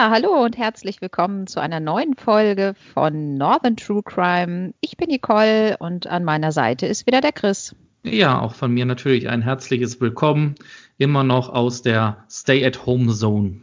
[0.00, 4.72] Ja, hallo und herzlich willkommen zu einer neuen Folge von Northern True Crime.
[4.80, 7.76] Ich bin Nicole und an meiner Seite ist wieder der Chris.
[8.02, 10.54] Ja, auch von mir natürlich ein herzliches Willkommen,
[10.96, 13.60] immer noch aus der Stay-at-Home-Zone.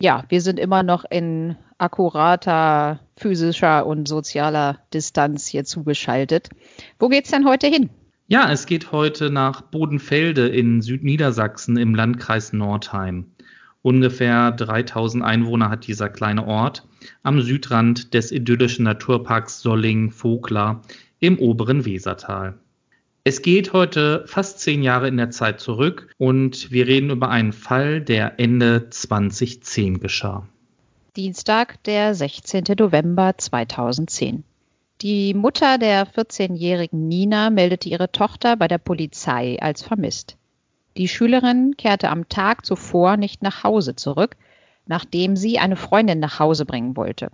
[0.00, 6.48] Ja, wir sind immer noch in akkurater physischer und sozialer Distanz hier zugeschaltet.
[6.98, 7.90] Wo geht's denn heute hin?
[8.26, 13.33] Ja, es geht heute nach Bodenfelde in Südniedersachsen im Landkreis Nordheim.
[13.84, 16.88] Ungefähr 3000 Einwohner hat dieser kleine Ort
[17.22, 20.80] am Südrand des idyllischen Naturparks Solling-Vogler
[21.20, 22.54] im oberen Wesertal.
[23.24, 27.52] Es geht heute fast zehn Jahre in der Zeit zurück und wir reden über einen
[27.52, 30.48] Fall, der Ende 2010 geschah.
[31.14, 32.64] Dienstag, der 16.
[32.78, 34.44] November 2010.
[35.02, 40.38] Die Mutter der 14-jährigen Nina meldete ihre Tochter bei der Polizei als vermisst.
[40.96, 44.36] Die Schülerin kehrte am Tag zuvor nicht nach Hause zurück,
[44.86, 47.30] nachdem sie eine Freundin nach Hause bringen wollte.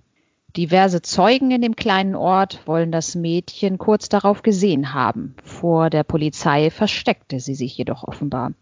[0.56, 5.36] Diverse Zeugen in dem kleinen Ort wollen das Mädchen kurz darauf gesehen haben.
[5.44, 8.53] Vor der Polizei versteckte sie sich jedoch offenbar.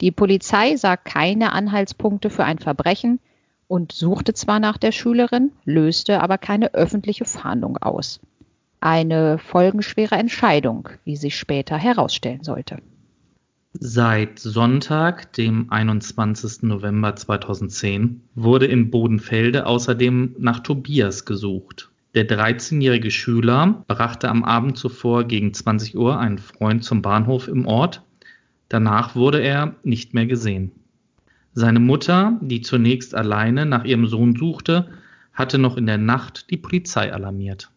[0.00, 3.20] Die Polizei sah keine Anhaltspunkte für ein Verbrechen
[3.68, 8.18] und suchte zwar nach der Schülerin, löste aber keine öffentliche Fahndung aus.
[8.80, 12.78] Eine folgenschwere Entscheidung, wie sich später herausstellen sollte.
[13.74, 16.62] Seit Sonntag, dem 21.
[16.62, 21.90] November 2010, wurde in Bodenfelde außerdem nach Tobias gesucht.
[22.14, 27.66] Der 13-jährige Schüler brachte am Abend zuvor gegen 20 Uhr einen Freund zum Bahnhof im
[27.66, 28.02] Ort.
[28.68, 30.72] Danach wurde er nicht mehr gesehen.
[31.54, 34.88] Seine Mutter, die zunächst alleine nach ihrem Sohn suchte,
[35.32, 37.70] hatte noch in der Nacht die Polizei alarmiert.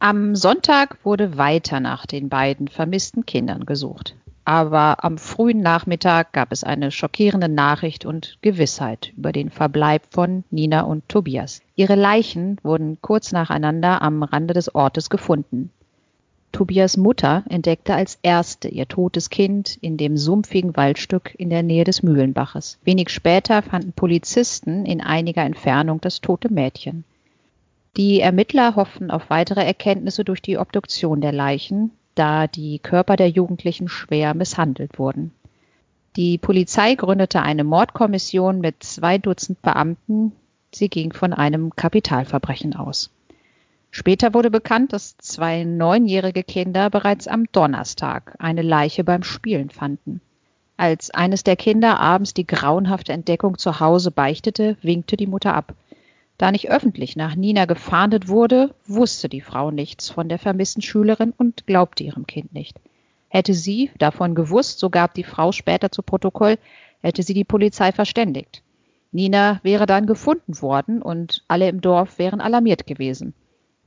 [0.00, 4.14] Am Sonntag wurde weiter nach den beiden vermissten Kindern gesucht.
[4.44, 10.44] Aber am frühen Nachmittag gab es eine schockierende Nachricht und Gewissheit über den Verbleib von
[10.50, 11.62] Nina und Tobias.
[11.76, 15.70] Ihre Leichen wurden kurz nacheinander am Rande des Ortes gefunden.
[16.52, 21.82] Tobias Mutter entdeckte als erste ihr totes Kind in dem sumpfigen Waldstück in der Nähe
[21.82, 22.78] des Mühlenbaches.
[22.84, 27.04] Wenig später fanden Polizisten in einiger Entfernung das tote Mädchen.
[27.96, 33.28] Die Ermittler hofften auf weitere Erkenntnisse durch die Obduktion der Leichen, da die Körper der
[33.28, 35.32] Jugendlichen schwer misshandelt wurden.
[36.16, 40.32] Die Polizei gründete eine Mordkommission mit zwei Dutzend Beamten.
[40.72, 43.10] Sie ging von einem Kapitalverbrechen aus.
[43.90, 50.20] Später wurde bekannt, dass zwei neunjährige Kinder bereits am Donnerstag eine Leiche beim Spielen fanden.
[50.76, 55.74] Als eines der Kinder abends die grauenhafte Entdeckung zu Hause beichtete, winkte die Mutter ab.
[56.36, 61.32] Da nicht öffentlich nach Nina gefahndet wurde, wusste die Frau nichts von der vermissten Schülerin
[61.36, 62.80] und glaubte ihrem Kind nicht.
[63.28, 66.58] Hätte sie davon gewusst, so gab die Frau später zu Protokoll,
[67.02, 68.62] hätte sie die Polizei verständigt.
[69.12, 73.32] Nina wäre dann gefunden worden und alle im Dorf wären alarmiert gewesen.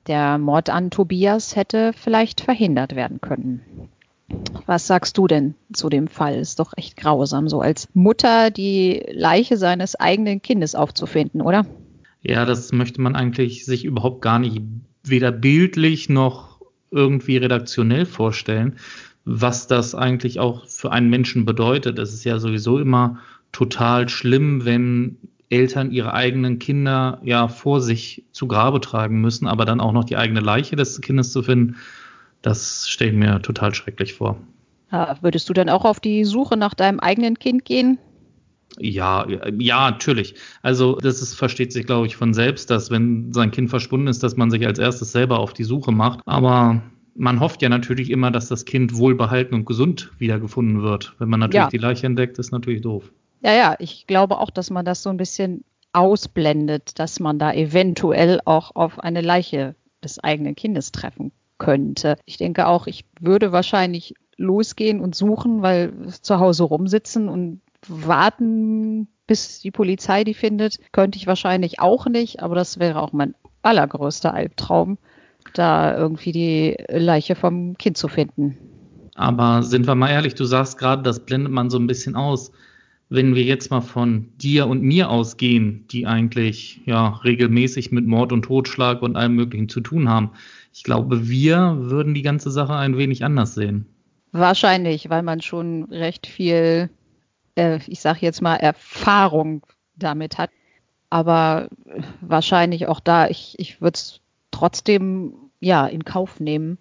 [0.08, 3.90] Der Mord an Tobias hätte vielleicht verhindert werden können.
[4.66, 6.36] Was sagst du denn zu dem Fall?
[6.36, 11.66] Ist doch echt grausam, so als Mutter die Leiche seines eigenen Kindes aufzufinden, oder?
[12.28, 14.62] Ja, das möchte man eigentlich sich überhaupt gar nicht
[15.04, 16.60] weder bildlich noch
[16.92, 18.76] irgendwie redaktionell vorstellen,
[19.24, 21.98] was das eigentlich auch für einen Menschen bedeutet.
[22.00, 23.20] Es ist ja sowieso immer
[23.54, 25.18] total schlimm, wenn
[25.50, 30.04] Eltern ihre eigenen Kinder ja vor sich zu Grabe tragen müssen, aber dann auch noch
[30.04, 31.78] die eigene Leiche des Kindes zu finden,
[32.42, 34.38] das stelle ich mir total schrecklich vor.
[34.92, 38.00] Ja, würdest du dann auch auf die Suche nach deinem eigenen Kind gehen?
[38.80, 39.28] Ja,
[39.58, 40.36] ja, natürlich.
[40.62, 44.24] Also das ist, versteht sich, glaube ich, von selbst, dass wenn sein Kind verschwunden ist,
[44.24, 46.20] dass man sich als erstes selber auf die Suche macht.
[46.26, 46.82] Aber
[47.16, 51.16] man hofft ja natürlich immer, dass das Kind wohlbehalten und gesund wiedergefunden wird.
[51.20, 51.70] Wenn man natürlich ja.
[51.70, 53.12] die Leiche entdeckt, ist natürlich doof.
[53.42, 55.64] Ja, ja, ich glaube auch, dass man das so ein bisschen
[55.94, 62.18] ausblendet, dass man da eventuell auch auf eine Leiche des eigenen Kindes treffen könnte.
[62.26, 69.08] Ich denke auch, ich würde wahrscheinlich losgehen und suchen, weil zu Hause rumsitzen und warten,
[69.28, 73.36] bis die Polizei die findet, könnte ich wahrscheinlich auch nicht, aber das wäre auch mein
[73.62, 74.98] allergrößter Albtraum,
[75.54, 78.58] da irgendwie die Leiche vom Kind zu finden.
[79.16, 82.52] Aber sind wir mal ehrlich, du sagst gerade, das blendet man so ein bisschen aus.
[83.10, 88.32] Wenn wir jetzt mal von dir und mir ausgehen, die eigentlich ja regelmäßig mit Mord
[88.32, 90.32] und Totschlag und allem Möglichen zu tun haben,
[90.74, 93.88] ich glaube, wir würden die ganze Sache ein wenig anders sehen.
[94.34, 96.90] Wahrscheinlich, weil man schon recht viel
[97.58, 99.66] äh, ich sage jetzt mal, Erfahrung
[99.96, 100.52] damit hat.
[101.10, 101.70] Aber
[102.22, 104.22] wahrscheinlich auch da, ich, ich würde es
[104.52, 106.78] trotzdem ja in Kauf nehmen,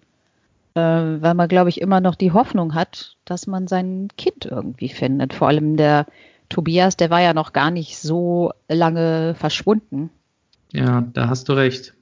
[0.75, 4.89] äh, weil man, glaube ich, immer noch die Hoffnung hat, dass man sein Kind irgendwie
[4.89, 5.33] findet.
[5.33, 6.05] Vor allem der
[6.49, 10.09] Tobias, der war ja noch gar nicht so lange verschwunden.
[10.71, 11.93] Ja, da hast du recht.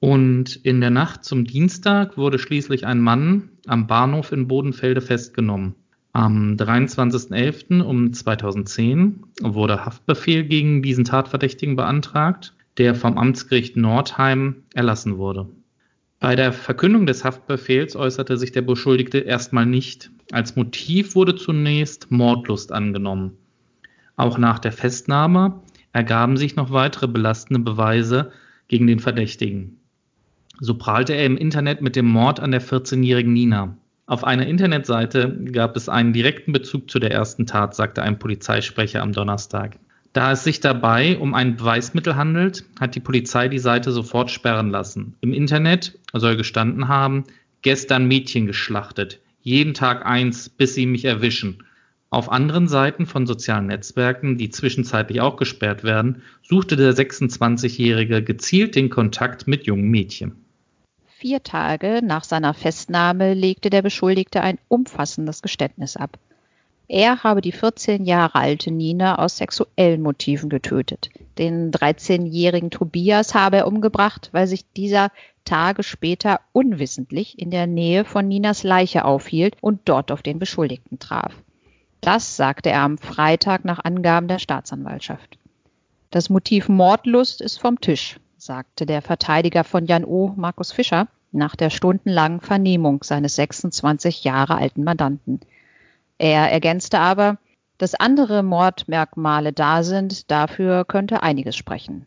[0.00, 5.74] Und in der Nacht zum Dienstag wurde schließlich ein Mann am Bahnhof in Bodenfelde festgenommen.
[6.12, 7.82] Am 23.11.
[7.82, 15.48] um 2010 wurde Haftbefehl gegen diesen Tatverdächtigen beantragt, der vom Amtsgericht Nordheim erlassen wurde.
[16.18, 20.10] Bei der Verkündung des Haftbefehls äußerte sich der Beschuldigte erstmal nicht.
[20.32, 23.38] Als Motiv wurde zunächst Mordlust angenommen.
[24.16, 25.62] Auch nach der Festnahme
[25.92, 28.32] ergaben sich noch weitere belastende Beweise
[28.68, 29.78] gegen den Verdächtigen.
[30.58, 33.76] So prahlte er im Internet mit dem Mord an der 14-jährigen Nina.
[34.10, 39.02] Auf einer Internetseite gab es einen direkten Bezug zu der ersten Tat, sagte ein Polizeisprecher
[39.02, 39.76] am Donnerstag.
[40.12, 44.70] Da es sich dabei um ein Beweismittel handelt, hat die Polizei die Seite sofort sperren
[44.70, 45.14] lassen.
[45.20, 47.22] Im Internet soll gestanden haben,
[47.62, 51.62] gestern Mädchen geschlachtet, jeden Tag eins, bis sie mich erwischen.
[52.08, 58.74] Auf anderen Seiten von sozialen Netzwerken, die zwischenzeitlich auch gesperrt werden, suchte der 26-Jährige gezielt
[58.74, 60.32] den Kontakt mit jungen Mädchen.
[61.20, 66.18] Vier Tage nach seiner Festnahme legte der Beschuldigte ein umfassendes Geständnis ab.
[66.88, 71.10] Er habe die 14 Jahre alte Nina aus sexuellen Motiven getötet.
[71.36, 75.12] Den 13-jährigen Tobias habe er umgebracht, weil sich dieser
[75.44, 81.00] Tage später unwissentlich in der Nähe von Ninas Leiche aufhielt und dort auf den Beschuldigten
[81.00, 81.34] traf.
[82.00, 85.36] Das sagte er am Freitag nach Angaben der Staatsanwaltschaft.
[86.10, 91.56] Das Motiv Mordlust ist vom Tisch, sagte der Verteidiger von Jan O., Markus Fischer, nach
[91.56, 95.40] der stundenlangen Vernehmung seines 26 Jahre alten Mandanten.
[96.16, 97.36] Er ergänzte aber,
[97.76, 102.06] dass andere Mordmerkmale da sind, dafür könnte einiges sprechen.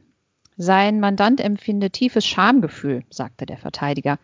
[0.57, 4.17] Sein Mandant empfinde tiefes Schamgefühl, sagte der Verteidiger.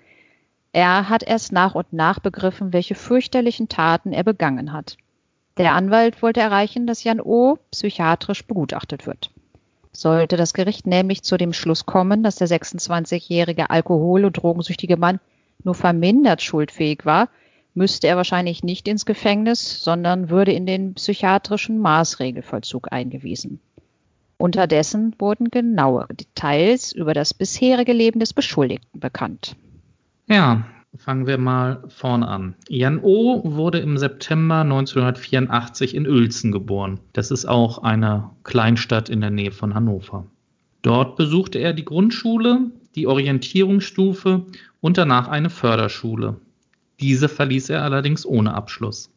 [0.72, 4.98] Er hat erst nach und nach begriffen, welche fürchterlichen Taten er begangen hat.
[5.58, 7.60] Der Anwalt wollte erreichen, dass Jan O.
[7.70, 9.30] psychiatrisch begutachtet wird.
[9.92, 15.20] Sollte das Gericht nämlich zu dem Schluss kommen, dass der 26-jährige alkohol- und drogensüchtige Mann
[15.64, 17.30] nur vermindert schuldfähig war,
[17.74, 23.60] müsste er wahrscheinlich nicht ins Gefängnis, sondern würde in den psychiatrischen Maßregelvollzug eingewiesen.
[24.38, 29.56] Unterdessen wurden genauere Details über das bisherige Leben des Beschuldigten bekannt.
[30.28, 30.66] Ja,
[30.96, 32.56] fangen wir mal vorne an.
[32.68, 33.42] Jan O.
[33.44, 37.00] wurde im September 1984 in Uelzen geboren.
[37.14, 40.26] Das ist auch eine Kleinstadt in der Nähe von Hannover.
[40.82, 44.46] Dort besuchte er die Grundschule, die Orientierungsstufe
[44.82, 46.38] und danach eine Förderschule.
[47.00, 49.12] Diese verließ er allerdings ohne Abschluss.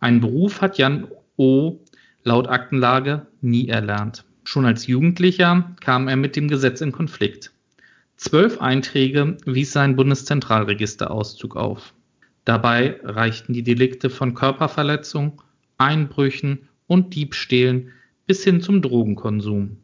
[0.00, 1.78] Einen Beruf hat Jan O.
[2.24, 4.24] laut Aktenlage nie erlernt.
[4.44, 7.52] Schon als Jugendlicher kam er mit dem Gesetz in Konflikt.
[8.16, 11.92] Zwölf Einträge wies sein Bundeszentralregisterauszug auf.
[12.46, 15.42] Dabei reichten die Delikte von Körperverletzung,
[15.76, 17.92] Einbrüchen und Diebstählen
[18.26, 19.76] bis hin zum Drogenkonsum.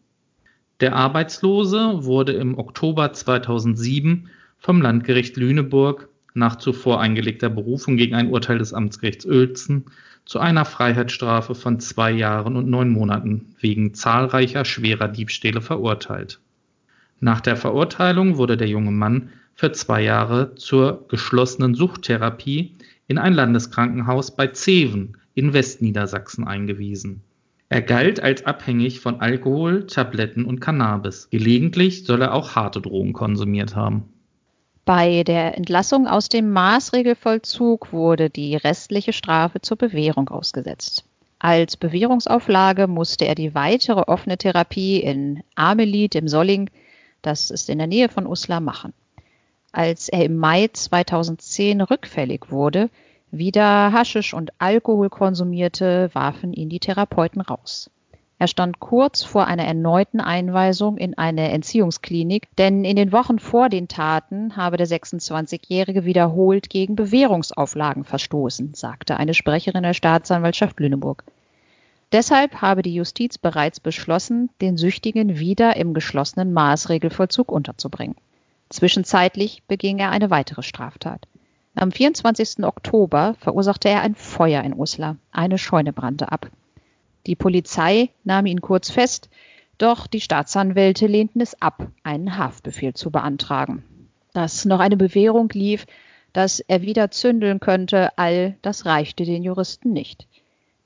[0.81, 8.31] Der Arbeitslose wurde im Oktober 2007 vom Landgericht Lüneburg nach zuvor eingelegter Berufung gegen ein
[8.31, 9.85] Urteil des Amtsgerichts Uelzen
[10.25, 16.41] zu einer Freiheitsstrafe von zwei Jahren und neun Monaten wegen zahlreicher schwerer Diebstähle verurteilt.
[17.25, 22.75] Nach der Verurteilung wurde der junge Mann für zwei Jahre zur geschlossenen Suchttherapie
[23.07, 27.23] in ein Landeskrankenhaus bei Zeven in Westniedersachsen eingewiesen.
[27.69, 31.31] Er galt als abhängig von Alkohol, Tabletten und Cannabis.
[31.31, 34.03] Gelegentlich soll er auch harte Drogen konsumiert haben.
[34.85, 41.05] Bei der Entlassung aus dem Maßregelvollzug wurde die restliche Strafe zur Bewährung ausgesetzt.
[41.39, 46.69] Als Bewährungsauflage musste er die weitere offene Therapie in Amelit im Solling
[47.23, 48.93] das ist in der Nähe von Uslar machen.
[49.73, 52.91] Als er im Mai 2010 rückfällig wurde,
[53.31, 57.91] wieder Haschisch und Alkohol konsumierte, warfen ihn die Therapeuten raus.
[58.39, 63.69] Er stand kurz vor einer erneuten Einweisung in eine Entziehungsklinik, denn in den Wochen vor
[63.69, 71.25] den Taten habe der 26-Jährige wiederholt gegen Bewährungsauflagen verstoßen, sagte eine Sprecherin der Staatsanwaltschaft Lüneburg.
[72.13, 78.17] Deshalb habe die Justiz bereits beschlossen, den Süchtigen wieder im geschlossenen Maßregelvollzug unterzubringen.
[78.69, 81.27] Zwischenzeitlich beging er eine weitere Straftat.
[81.75, 82.65] Am 24.
[82.65, 85.17] Oktober verursachte er ein Feuer in Uslar.
[85.31, 86.51] Eine Scheune brannte ab.
[87.27, 89.31] Die Polizei nahm ihn kurz fest,
[89.79, 93.85] doch die Staatsanwälte lehnten es ab, einen Haftbefehl zu beantragen.
[94.35, 95.87] Dass noch eine Bewährung lief,
[96.35, 100.27] dass er wieder zündeln könnte, all das reichte den Juristen nicht.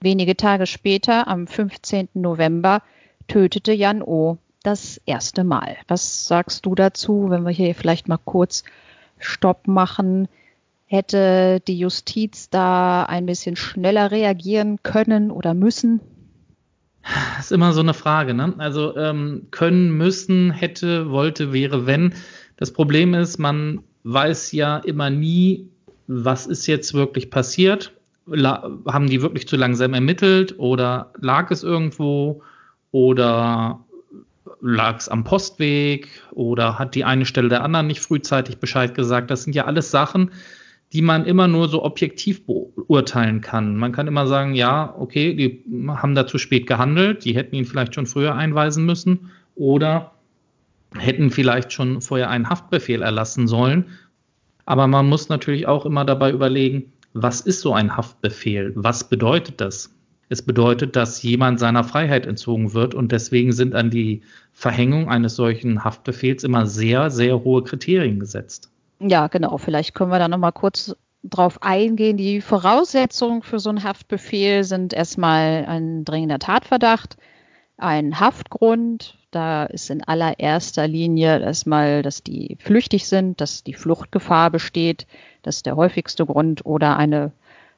[0.06, 2.10] Wenige Tage später, am 15.
[2.14, 2.80] November,
[3.26, 4.38] tötete Jan O.
[4.62, 5.78] das erste Mal.
[5.88, 8.62] Was sagst du dazu, wenn wir hier vielleicht mal kurz
[9.18, 10.28] Stopp machen?
[10.84, 16.00] Hätte die Justiz da ein bisschen schneller reagieren können oder müssen?
[17.02, 18.32] Das ist immer so eine Frage.
[18.32, 18.54] Ne?
[18.58, 22.14] Also ähm, können, müssen, hätte, wollte, wäre, wenn.
[22.56, 25.68] Das Problem ist, man weiß ja immer nie,
[26.06, 27.95] was ist jetzt wirklich passiert.
[28.28, 32.42] Haben die wirklich zu langsam ermittelt oder lag es irgendwo
[32.90, 33.80] oder
[34.60, 39.30] lag es am Postweg oder hat die eine Stelle der anderen nicht frühzeitig Bescheid gesagt.
[39.30, 40.32] Das sind ja alles Sachen,
[40.92, 43.76] die man immer nur so objektiv beurteilen kann.
[43.76, 47.64] Man kann immer sagen, ja, okay, die haben da zu spät gehandelt, die hätten ihn
[47.64, 50.12] vielleicht schon früher einweisen müssen oder
[50.96, 53.86] hätten vielleicht schon vorher einen Haftbefehl erlassen sollen.
[54.64, 56.92] Aber man muss natürlich auch immer dabei überlegen,
[57.22, 58.72] was ist so ein Haftbefehl?
[58.74, 59.90] Was bedeutet das?
[60.28, 65.36] Es bedeutet, dass jemand seiner Freiheit entzogen wird und deswegen sind an die Verhängung eines
[65.36, 68.70] solchen Haftbefehls immer sehr, sehr hohe Kriterien gesetzt.
[68.98, 69.58] Ja, genau.
[69.58, 72.16] Vielleicht können wir da nochmal kurz drauf eingehen.
[72.16, 77.16] Die Voraussetzungen für so einen Haftbefehl sind erstmal ein dringender Tatverdacht,
[77.76, 79.18] ein Haftgrund.
[79.30, 85.06] Da ist in allererster Linie erstmal, dass die flüchtig sind, dass die Fluchtgefahr besteht.
[85.42, 87.32] Das ist der häufigste Grund oder eine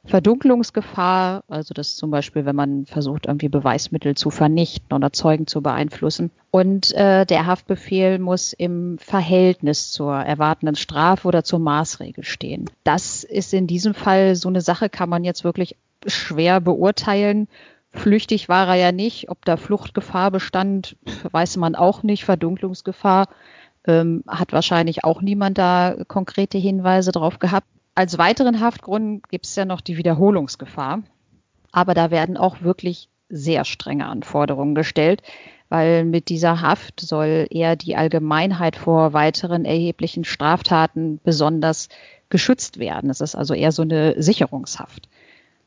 [0.04, 5.60] Verdunklungsgefahr, also das zum Beispiel, wenn man versucht, irgendwie Beweismittel zu vernichten oder Zeugen zu
[5.60, 6.30] beeinflussen.
[6.50, 12.70] Und äh, der Haftbefehl muss im Verhältnis zur erwartenden Strafe oder zur Maßregel stehen.
[12.84, 15.76] Das ist in diesem Fall so eine Sache, kann man jetzt wirklich
[16.06, 17.48] schwer beurteilen.
[17.90, 19.30] Flüchtig war er ja nicht.
[19.30, 20.96] Ob da Fluchtgefahr bestand,
[21.30, 22.24] weiß man auch nicht.
[22.24, 23.28] Verdunklungsgefahr
[23.86, 27.66] ähm, hat wahrscheinlich auch niemand da konkrete Hinweise drauf gehabt.
[27.94, 31.02] Als weiteren Haftgrund gibt es ja noch die Wiederholungsgefahr.
[31.72, 35.22] Aber da werden auch wirklich sehr strenge Anforderungen gestellt,
[35.68, 41.88] weil mit dieser Haft soll eher die Allgemeinheit vor weiteren erheblichen Straftaten besonders
[42.30, 43.10] geschützt werden.
[43.10, 45.08] Es ist also eher so eine Sicherungshaft.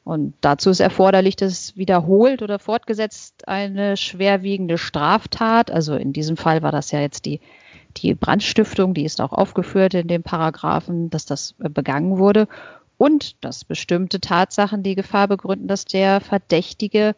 [0.03, 6.63] Und dazu ist erforderlich, dass wiederholt oder fortgesetzt eine schwerwiegende Straftat, also in diesem Fall
[6.63, 7.39] war das ja jetzt die
[7.98, 12.48] die Brandstiftung, die ist auch aufgeführt in dem Paragraphen, dass das äh, begangen wurde.
[12.98, 17.15] Und dass bestimmte Tatsachen die Gefahr begründen, dass der Verdächtige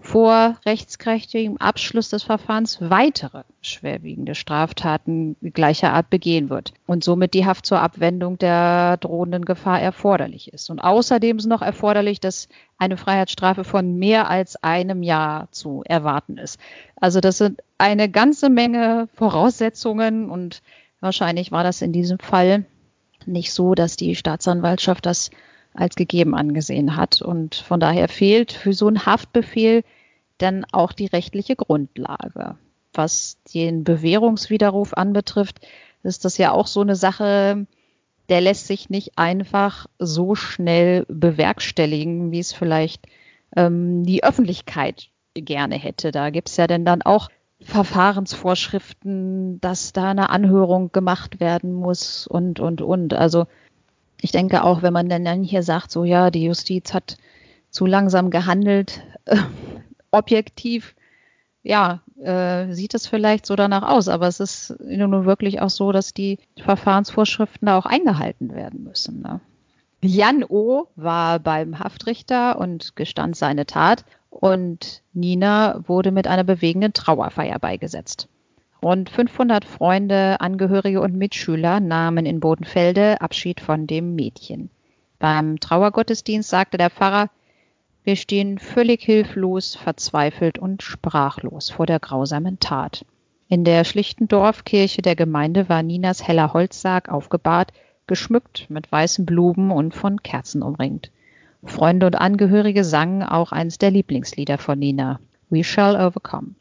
[0.00, 7.46] vor rechtskräftigem Abschluss des Verfahrens weitere schwerwiegende Straftaten gleicher Art begehen wird und somit die
[7.46, 10.70] Haft zur Abwendung der drohenden Gefahr erforderlich ist.
[10.70, 16.38] Und außerdem ist noch erforderlich, dass eine Freiheitsstrafe von mehr als einem Jahr zu erwarten
[16.38, 16.60] ist.
[16.96, 20.62] Also das sind eine ganze Menge Voraussetzungen und
[21.00, 22.64] wahrscheinlich war das in diesem Fall
[23.26, 25.30] nicht so, dass die Staatsanwaltschaft das
[25.78, 27.22] als gegeben angesehen hat.
[27.22, 29.84] Und von daher fehlt für so einen Haftbefehl
[30.38, 32.56] dann auch die rechtliche Grundlage.
[32.92, 35.60] Was den Bewährungswiderruf anbetrifft,
[36.02, 37.66] ist das ja auch so eine Sache,
[38.28, 43.06] der lässt sich nicht einfach so schnell bewerkstelligen, wie es vielleicht
[43.56, 46.10] ähm, die Öffentlichkeit gerne hätte.
[46.10, 47.28] Da gibt es ja denn dann auch
[47.60, 53.14] Verfahrensvorschriften, dass da eine Anhörung gemacht werden muss und, und, und.
[53.14, 53.46] Also
[54.20, 57.16] ich denke auch, wenn man dann hier sagt, so ja, die Justiz hat
[57.70, 59.02] zu langsam gehandelt,
[60.10, 60.94] objektiv,
[61.62, 65.92] ja, äh, sieht es vielleicht so danach aus, aber es ist nun wirklich auch so,
[65.92, 69.20] dass die Verfahrensvorschriften da auch eingehalten werden müssen.
[69.20, 69.40] Ne?
[70.00, 70.86] Jan O.
[70.96, 78.28] war beim Haftrichter und gestand seine Tat und Nina wurde mit einer bewegenden Trauerfeier beigesetzt.
[78.80, 84.70] Rund 500 Freunde, Angehörige und Mitschüler nahmen in Bodenfelde Abschied von dem Mädchen.
[85.18, 87.28] Beim Trauergottesdienst sagte der Pfarrer,
[88.04, 93.04] wir stehen völlig hilflos, verzweifelt und sprachlos vor der grausamen Tat.
[93.48, 97.72] In der schlichten Dorfkirche der Gemeinde war Ninas heller Holzsarg aufgebahrt,
[98.06, 101.10] geschmückt mit weißen Blumen und von Kerzen umringt.
[101.64, 105.18] Freunde und Angehörige sangen auch eines der Lieblingslieder von Nina,
[105.50, 106.54] We Shall Overcome.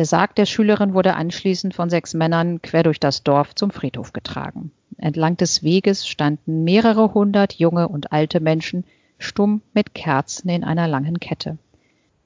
[0.00, 4.14] Der Sarg der Schülerin wurde anschließend von sechs Männern quer durch das Dorf zum Friedhof
[4.14, 4.70] getragen.
[4.96, 8.84] Entlang des Weges standen mehrere hundert junge und alte Menschen
[9.18, 11.58] stumm mit Kerzen in einer langen Kette.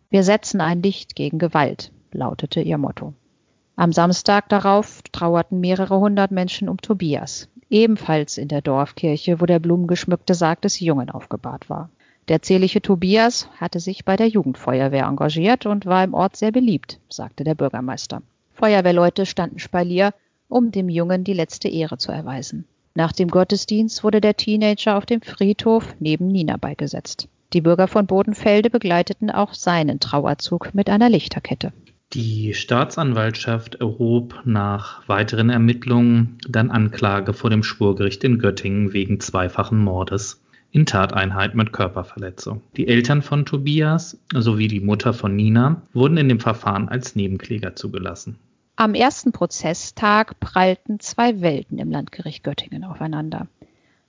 [0.08, 3.12] Wir setzen ein Licht gegen Gewalt, lautete ihr Motto.
[3.74, 9.58] Am Samstag darauf trauerten mehrere hundert Menschen um Tobias, ebenfalls in der Dorfkirche, wo der
[9.58, 11.90] blumengeschmückte Sarg des Jungen aufgebahrt war.
[12.28, 16.98] Der zierliche Tobias hatte sich bei der Jugendfeuerwehr engagiert und war im Ort sehr beliebt,
[17.10, 18.22] sagte der Bürgermeister.
[18.54, 20.14] Feuerwehrleute standen Spalier,
[20.48, 22.64] um dem Jungen die letzte Ehre zu erweisen.
[22.94, 27.28] Nach dem Gottesdienst wurde der Teenager auf dem Friedhof neben Nina beigesetzt.
[27.52, 31.72] Die Bürger von Bodenfelde begleiteten auch seinen Trauerzug mit einer Lichterkette.
[32.12, 39.78] Die Staatsanwaltschaft erhob nach weiteren Ermittlungen dann Anklage vor dem Schwurgericht in Göttingen wegen zweifachen
[39.78, 40.43] Mordes.
[40.74, 42.60] In Tateinheit mit Körperverletzung.
[42.76, 47.76] Die Eltern von Tobias sowie die Mutter von Nina wurden in dem Verfahren als Nebenkläger
[47.76, 48.40] zugelassen.
[48.74, 53.46] Am ersten Prozesstag prallten zwei Welten im Landgericht Göttingen aufeinander.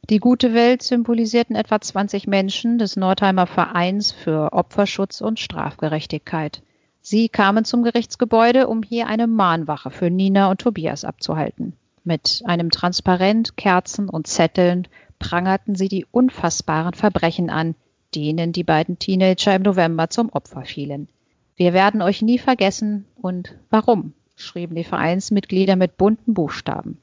[0.09, 6.63] Die gute Welt symbolisierten etwa 20 Menschen des Nordheimer Vereins für Opferschutz und Strafgerechtigkeit.
[6.99, 11.73] Sie kamen zum Gerichtsgebäude, um hier eine Mahnwache für Nina und Tobias abzuhalten.
[12.07, 17.73] Mit einem Transparent, Kerzen und Zetteln prangerten sie die unfassbaren Verbrechen an,
[18.13, 21.07] denen die beiden Teenager im November zum Opfer fielen.
[21.55, 24.13] Wir werden euch nie vergessen und warum?
[24.35, 26.99] schrieben die Vereinsmitglieder mit bunten Buchstaben.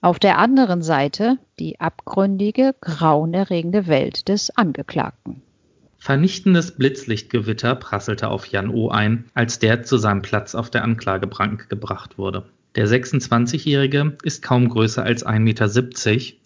[0.00, 5.42] Auf der anderen Seite die abgründige, grauenerregende Welt des Angeklagten.
[5.98, 8.88] Vernichtendes Blitzlichtgewitter prasselte auf Jan O.
[8.88, 12.44] ein, als der zu seinem Platz auf der Anklagebank gebracht wurde.
[12.76, 16.36] Der 26-Jährige ist kaum größer als 1,70 Meter,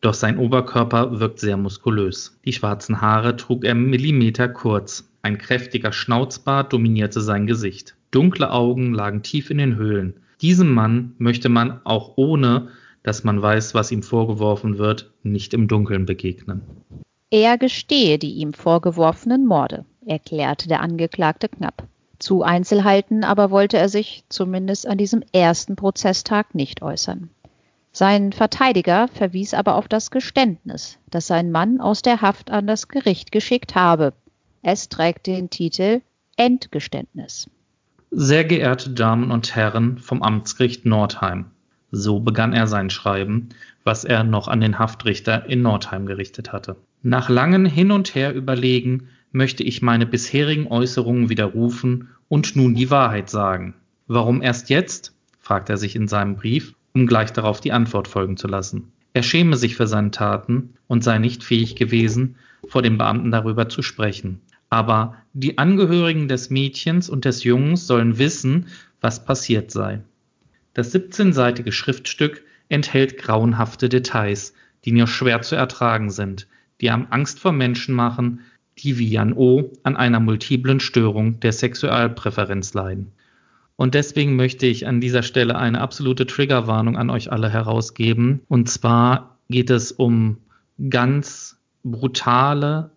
[0.00, 2.38] doch sein Oberkörper wirkt sehr muskulös.
[2.44, 5.10] Die schwarzen Haare trug er Millimeter kurz.
[5.20, 7.96] Ein kräftiger Schnauzbart dominierte sein Gesicht.
[8.10, 10.14] Dunkle Augen lagen tief in den Höhlen.
[10.40, 12.68] Diesem Mann möchte man auch ohne,
[13.02, 16.62] dass man weiß, was ihm vorgeworfen wird, nicht im Dunkeln begegnen.
[17.30, 21.88] Er gestehe die ihm vorgeworfenen Morde, erklärte der Angeklagte knapp.
[22.18, 27.30] Zu Einzelheiten aber wollte er sich zumindest an diesem ersten Prozesstag nicht äußern.
[27.92, 32.88] Sein Verteidiger verwies aber auf das Geständnis, das sein Mann aus der Haft an das
[32.88, 34.14] Gericht geschickt habe.
[34.62, 36.00] Es trägt den Titel
[36.36, 37.48] Endgeständnis.
[38.10, 41.46] Sehr geehrte Damen und Herren vom Amtsgericht Nordheim,
[41.92, 43.50] so begann er sein Schreiben,
[43.84, 46.76] was er noch an den Haftrichter in Nordheim gerichtet hatte.
[47.02, 52.90] Nach langem Hin und Her überlegen möchte ich meine bisherigen Äußerungen widerrufen und nun die
[52.90, 53.74] Wahrheit sagen.
[54.06, 55.12] Warum erst jetzt?
[55.40, 58.92] fragt er sich in seinem Brief, um gleich darauf die Antwort folgen zu lassen.
[59.12, 62.36] Er schäme sich für seine Taten und sei nicht fähig gewesen,
[62.68, 64.40] vor dem Beamten darüber zu sprechen.
[64.70, 68.66] Aber die Angehörigen des Mädchens und des Jungs sollen wissen,
[69.00, 70.00] was passiert sei.
[70.74, 74.54] Das 17-seitige Schriftstück enthält grauenhafte Details,
[74.84, 76.46] die nur schwer zu ertragen sind,
[76.80, 78.40] die am Angst vor Menschen machen,
[78.78, 79.70] die wie Jan O.
[79.82, 83.12] an einer multiplen Störung der Sexualpräferenz leiden.
[83.76, 88.40] Und deswegen möchte ich an dieser Stelle eine absolute Triggerwarnung an euch alle herausgeben.
[88.48, 90.38] Und zwar geht es um
[90.88, 92.90] ganz brutale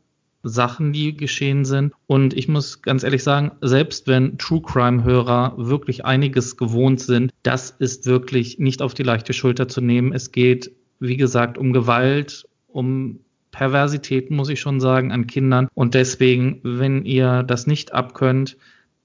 [0.44, 1.94] Sachen, die geschehen sind.
[2.06, 7.72] Und ich muss ganz ehrlich sagen, selbst wenn True Crime-Hörer wirklich einiges gewohnt sind, das
[7.72, 10.14] ist wirklich nicht auf die leichte Schulter zu nehmen.
[10.14, 13.20] Es geht, wie gesagt, um Gewalt, um
[13.58, 15.68] Perversität, muss ich schon sagen, an Kindern.
[15.74, 18.56] Und deswegen, wenn ihr das nicht abkönnt,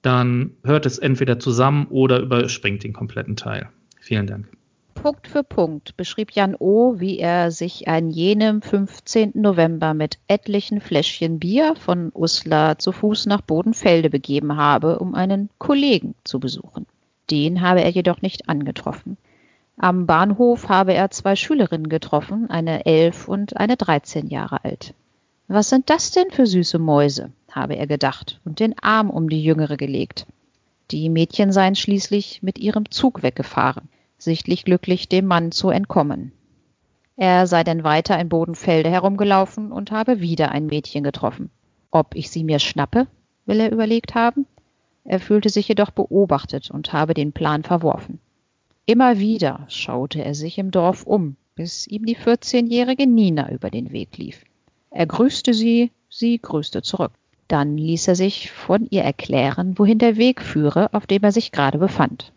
[0.03, 3.69] dann hört es entweder zusammen oder überspringt den kompletten Teil.
[3.99, 4.47] Vielen Dank.
[4.93, 9.31] Punkt für Punkt beschrieb Jan O., wie er sich an jenem 15.
[9.33, 15.49] November mit etlichen Fläschchen Bier von Uslar zu Fuß nach Bodenfelde begeben habe, um einen
[15.57, 16.85] Kollegen zu besuchen.
[17.31, 19.17] Den habe er jedoch nicht angetroffen.
[19.77, 24.93] Am Bahnhof habe er zwei Schülerinnen getroffen, eine elf und eine dreizehn Jahre alt.
[25.47, 27.31] Was sind das denn für süße Mäuse?
[27.51, 30.25] habe er gedacht und den Arm um die Jüngere gelegt.
[30.91, 33.89] Die Mädchen seien schließlich mit ihrem Zug weggefahren
[34.23, 36.31] sichtlich glücklich, dem Mann zu entkommen.
[37.15, 41.51] Er sei denn weiter in Bodenfelde herumgelaufen und habe wieder ein Mädchen getroffen.
[41.91, 43.07] Ob ich sie mir schnappe,
[43.45, 44.47] will er überlegt haben.
[45.03, 48.19] Er fühlte sich jedoch beobachtet und habe den Plan verworfen.
[48.85, 53.91] Immer wieder schaute er sich im Dorf um, bis ihm die vierzehnjährige Nina über den
[53.93, 54.43] Weg lief.
[54.91, 57.13] Er grüßte sie, sie grüßte zurück.
[57.47, 61.51] Dann ließ er sich von ihr erklären, wohin der Weg führe, auf dem er sich
[61.51, 62.33] gerade befand.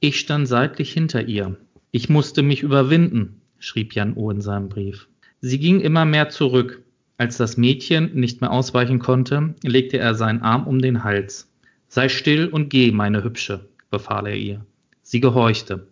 [0.00, 1.56] Ich stand seitlich hinter ihr.
[1.90, 4.30] Ich musste mich überwinden, schrieb Jan O.
[4.30, 5.08] in seinem Brief.
[5.40, 6.82] Sie ging immer mehr zurück.
[7.16, 11.50] Als das Mädchen nicht mehr ausweichen konnte, legte er seinen Arm um den Hals.
[11.88, 14.66] Sei still und geh, meine Hübsche, befahl er ihr.
[15.10, 15.88] Sie gehorchte.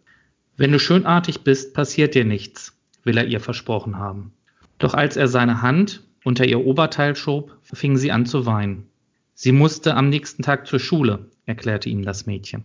[0.59, 4.35] Wenn du schönartig bist, passiert dir nichts, will er ihr versprochen haben.
[4.77, 8.91] Doch als er seine Hand unter ihr Oberteil schob, fing sie an zu weinen.
[9.33, 12.65] Sie musste am nächsten Tag zur Schule, erklärte ihm das Mädchen.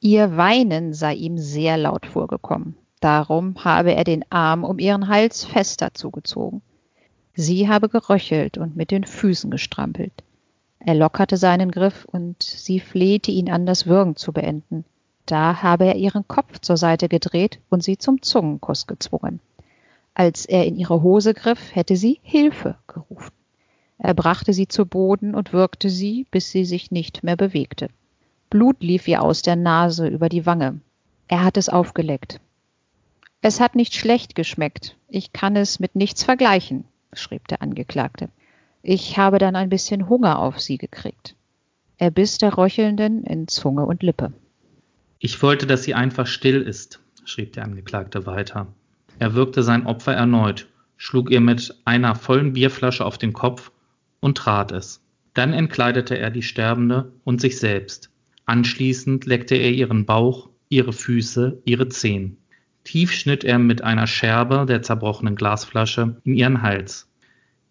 [0.00, 2.74] Ihr Weinen sei ihm sehr laut vorgekommen.
[2.98, 6.60] Darum habe er den Arm um ihren Hals fester zugezogen.
[7.34, 10.24] Sie habe geröchelt und mit den Füßen gestrampelt.
[10.80, 14.84] Er lockerte seinen Griff und sie flehte ihn an, das Würgen zu beenden.
[15.26, 19.40] Da habe er ihren Kopf zur Seite gedreht und sie zum Zungenkuss gezwungen.
[20.14, 23.32] Als er in ihre Hose griff, hätte sie Hilfe gerufen.
[23.98, 27.88] Er brachte sie zu Boden und würgte sie, bis sie sich nicht mehr bewegte.
[28.50, 30.80] Blut lief ihr aus der Nase über die Wange.
[31.28, 32.40] Er hat es aufgeleckt.
[33.42, 34.96] Es hat nicht schlecht geschmeckt.
[35.08, 38.28] Ich kann es mit nichts vergleichen, schrieb der Angeklagte.
[38.82, 41.34] Ich habe dann ein bisschen Hunger auf sie gekriegt.
[41.98, 44.32] Er biss der Röchelnden in Zunge und Lippe.
[45.18, 48.74] Ich wollte, dass sie einfach still ist, schrieb der Angeklagte weiter.
[49.18, 53.72] Er würgte sein Opfer erneut, schlug ihr mit einer vollen Bierflasche auf den Kopf
[54.20, 55.02] und trat es.
[55.34, 58.10] Dann entkleidete er die Sterbende und sich selbst.
[58.46, 62.38] Anschließend leckte er ihren Bauch, ihre Füße, ihre Zehen.
[62.84, 67.10] Tief schnitt er mit einer Scherbe der zerbrochenen Glasflasche in ihren Hals.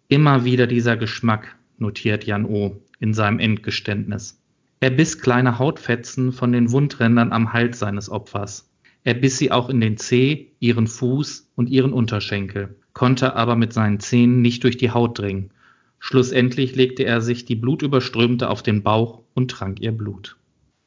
[0.08, 2.80] Immer wieder dieser Geschmack, notiert Jan O.
[3.00, 4.40] in seinem Endgeständnis.
[4.80, 8.68] Er biss kleine Hautfetzen von den Wundrändern am Hals seines Opfers.
[9.04, 13.72] Er biss sie auch in den Zeh, ihren Fuß und ihren Unterschenkel, konnte aber mit
[13.72, 15.50] seinen Zähnen nicht durch die Haut dringen.
[15.98, 20.36] Schlussendlich legte er sich die blutüberströmte auf den Bauch und trank ihr Blut.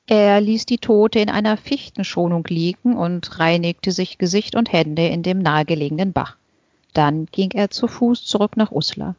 [0.06, 5.24] Er ließ die Tote in einer Fichtenschonung liegen und reinigte sich Gesicht und Hände in
[5.24, 6.36] dem nahegelegenen Bach.
[6.94, 9.16] Dann ging er zu Fuß zurück nach Uslar.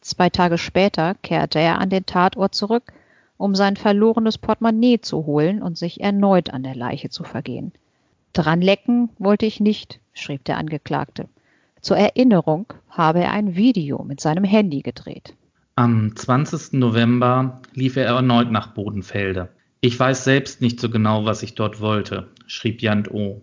[0.00, 2.92] Zwei Tage später kehrte er an den Tatort zurück,
[3.36, 7.72] um sein verlorenes Portemonnaie zu holen und sich erneut an der Leiche zu vergehen.
[8.32, 11.28] Dran lecken wollte ich nicht, schrieb der Angeklagte.
[11.80, 15.34] Zur Erinnerung habe er ein Video mit seinem Handy gedreht.
[15.74, 16.74] Am 20.
[16.74, 19.48] November lief er erneut nach Bodenfelde.
[19.80, 23.42] Ich weiß selbst nicht so genau, was ich dort wollte, schrieb Jan O.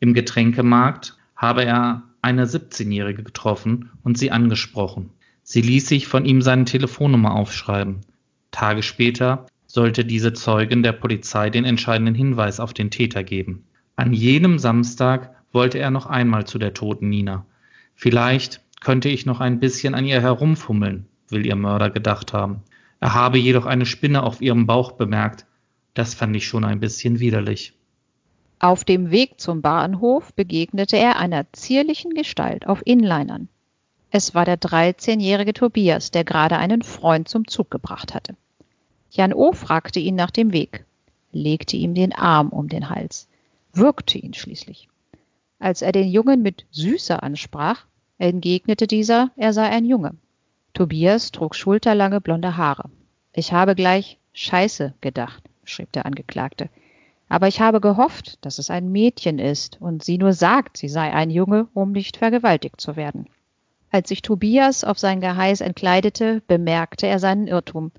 [0.00, 5.10] Im Getränkemarkt habe er eine 17-Jährige getroffen und sie angesprochen.
[5.42, 8.00] Sie ließ sich von ihm seine Telefonnummer aufschreiben.
[8.56, 13.66] Tage später sollte diese Zeugin der Polizei den entscheidenden Hinweis auf den Täter geben.
[13.96, 17.44] An jenem Samstag wollte er noch einmal zu der toten Nina.
[17.94, 22.62] Vielleicht könnte ich noch ein bisschen an ihr herumfummeln, will ihr Mörder gedacht haben.
[22.98, 25.44] Er habe jedoch eine Spinne auf ihrem Bauch bemerkt.
[25.92, 27.74] Das fand ich schon ein bisschen widerlich.
[28.58, 33.50] Auf dem Weg zum Bahnhof begegnete er einer zierlichen Gestalt auf Inlinern.
[34.10, 38.34] Es war der 13-jährige Tobias, der gerade einen Freund zum Zug gebracht hatte.
[39.10, 39.52] Jan O.
[39.52, 40.84] fragte ihn nach dem Weg,
[41.32, 43.28] legte ihm den Arm um den Hals,
[43.72, 44.88] würgte ihn schließlich.
[45.58, 47.86] Als er den Jungen mit Süße ansprach,
[48.18, 50.14] entgegnete dieser, er sei ein Junge.
[50.74, 52.90] Tobias trug schulterlange blonde Haare.
[53.32, 56.68] Ich habe gleich Scheiße gedacht, schrieb der Angeklagte.
[57.28, 61.12] Aber ich habe gehofft, dass es ein Mädchen ist und sie nur sagt, sie sei
[61.12, 63.26] ein Junge, um nicht vergewaltigt zu werden.
[63.90, 67.90] Als sich Tobias auf sein Geheiß entkleidete, bemerkte er seinen Irrtum.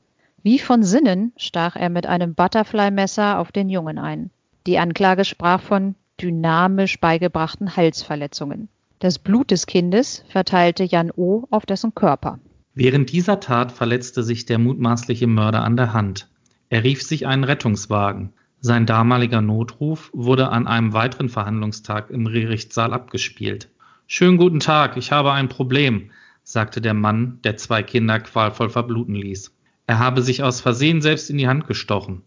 [0.48, 4.30] Wie von Sinnen stach er mit einem Butterfly-Messer auf den Jungen ein.
[4.66, 8.70] Die Anklage sprach von dynamisch beigebrachten Halsverletzungen.
[9.00, 11.46] Das Blut des Kindes verteilte Jan O.
[11.50, 12.40] auf dessen Körper.
[12.74, 16.30] Während dieser Tat verletzte sich der mutmaßliche Mörder an der Hand.
[16.70, 18.32] Er rief sich einen Rettungswagen.
[18.62, 23.68] Sein damaliger Notruf wurde an einem weiteren Verhandlungstag im Gerichtssaal abgespielt.
[24.08, 26.12] Schönen guten Tag, ich habe ein Problem,
[26.46, 29.52] sagte der Mann, der zwei Kinder qualvoll verbluten ließ.
[29.88, 32.21] Er habe sich aus Versehen selbst in die Hand gestochen.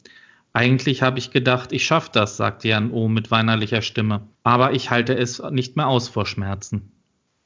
[0.53, 3.07] Eigentlich habe ich gedacht, ich schaff das, sagte Jan O.
[3.07, 4.23] mit weinerlicher Stimme.
[4.43, 6.91] Aber ich halte es nicht mehr aus vor Schmerzen.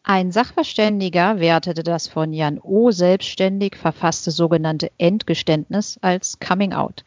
[0.05, 2.91] Ein Sachverständiger wertete das von Jan O.
[2.91, 7.05] selbstständig verfasste sogenannte Endgeständnis als Coming Out.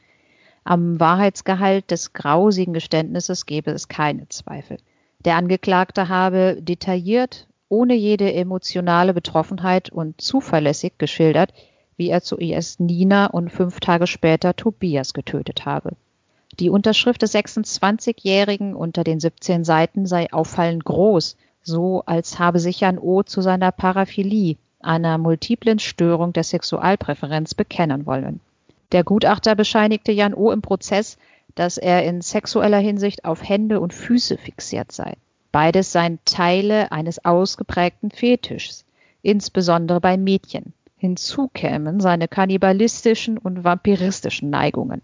[0.64, 4.78] Am Wahrheitsgehalt des grausigen Geständnisses gebe es keine Zweifel.
[5.24, 11.54] Der Angeklagte habe detailliert, ohne jede emotionale Betroffenheit und zuverlässig geschildert,
[11.98, 15.92] wie er zuerst Nina und fünf Tage später Tobias getötet habe.
[16.60, 22.80] Die Unterschrift des 26-Jährigen unter den 17 Seiten sei auffallend groß, so als habe sich
[22.80, 23.24] Jan O.
[23.24, 28.40] zu seiner Paraphilie, einer multiplen Störung der Sexualpräferenz, bekennen wollen.
[28.92, 30.52] Der Gutachter bescheinigte Jan O.
[30.52, 31.18] im Prozess,
[31.56, 35.16] dass er in sexueller Hinsicht auf Hände und Füße fixiert sei.
[35.52, 38.86] Beides seien Teile eines ausgeprägten Fetischs,
[39.22, 40.74] insbesondere bei Mädchen.
[41.00, 45.04] Hinzu kämen seine kannibalistischen und vampiristischen Neigungen.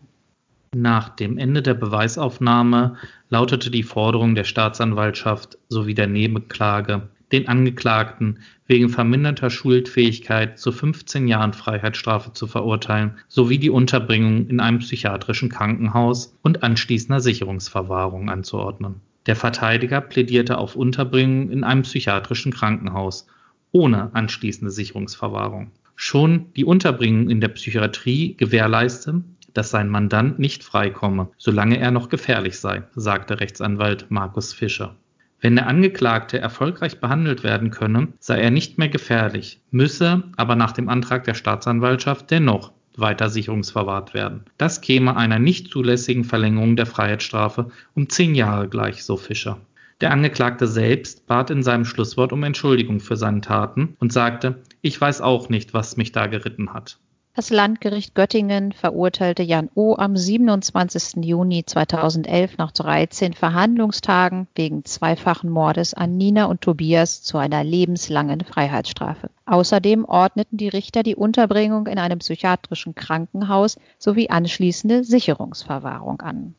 [0.76, 2.96] Nach dem Ende der Beweisaufnahme
[3.30, 11.28] lautete die Forderung der Staatsanwaltschaft sowie der Nebenklage, den Angeklagten wegen verminderter Schuldfähigkeit zu 15
[11.28, 19.02] Jahren Freiheitsstrafe zu verurteilen, sowie die Unterbringung in einem psychiatrischen Krankenhaus und anschließender Sicherungsverwahrung anzuordnen.
[19.28, 23.28] Der Verteidiger plädierte auf Unterbringung in einem psychiatrischen Krankenhaus
[23.72, 25.72] ohne anschließende Sicherungsverwahrung.
[25.96, 32.10] Schon die Unterbringung in der Psychiatrie gewährleiste, dass sein Mandant nicht freikomme, solange er noch
[32.10, 34.96] gefährlich sei, sagte Rechtsanwalt Markus Fischer.
[35.40, 40.72] Wenn der Angeklagte erfolgreich behandelt werden könne, sei er nicht mehr gefährlich, müsse aber nach
[40.72, 44.46] dem Antrag der Staatsanwaltschaft dennoch weiter sicherungsverwahrt werden.
[44.58, 49.60] Das käme einer nicht zulässigen Verlängerung der Freiheitsstrafe um zehn Jahre gleich, so Fischer.
[50.04, 55.00] Der Angeklagte selbst bat in seinem Schlusswort um Entschuldigung für seine Taten und sagte, ich
[55.00, 57.00] weiß auch nicht, was mich da geritten hat.
[57.36, 59.96] Das Landgericht Göttingen verurteilte Jan O.
[59.96, 61.24] am 27.
[61.24, 68.42] Juni 2011 nach 13 Verhandlungstagen wegen zweifachen Mordes an Nina und Tobias zu einer lebenslangen
[68.42, 69.30] Freiheitsstrafe.
[69.46, 76.56] Außerdem ordneten die Richter die Unterbringung in einem psychiatrischen Krankenhaus sowie anschließende Sicherungsverwahrung an.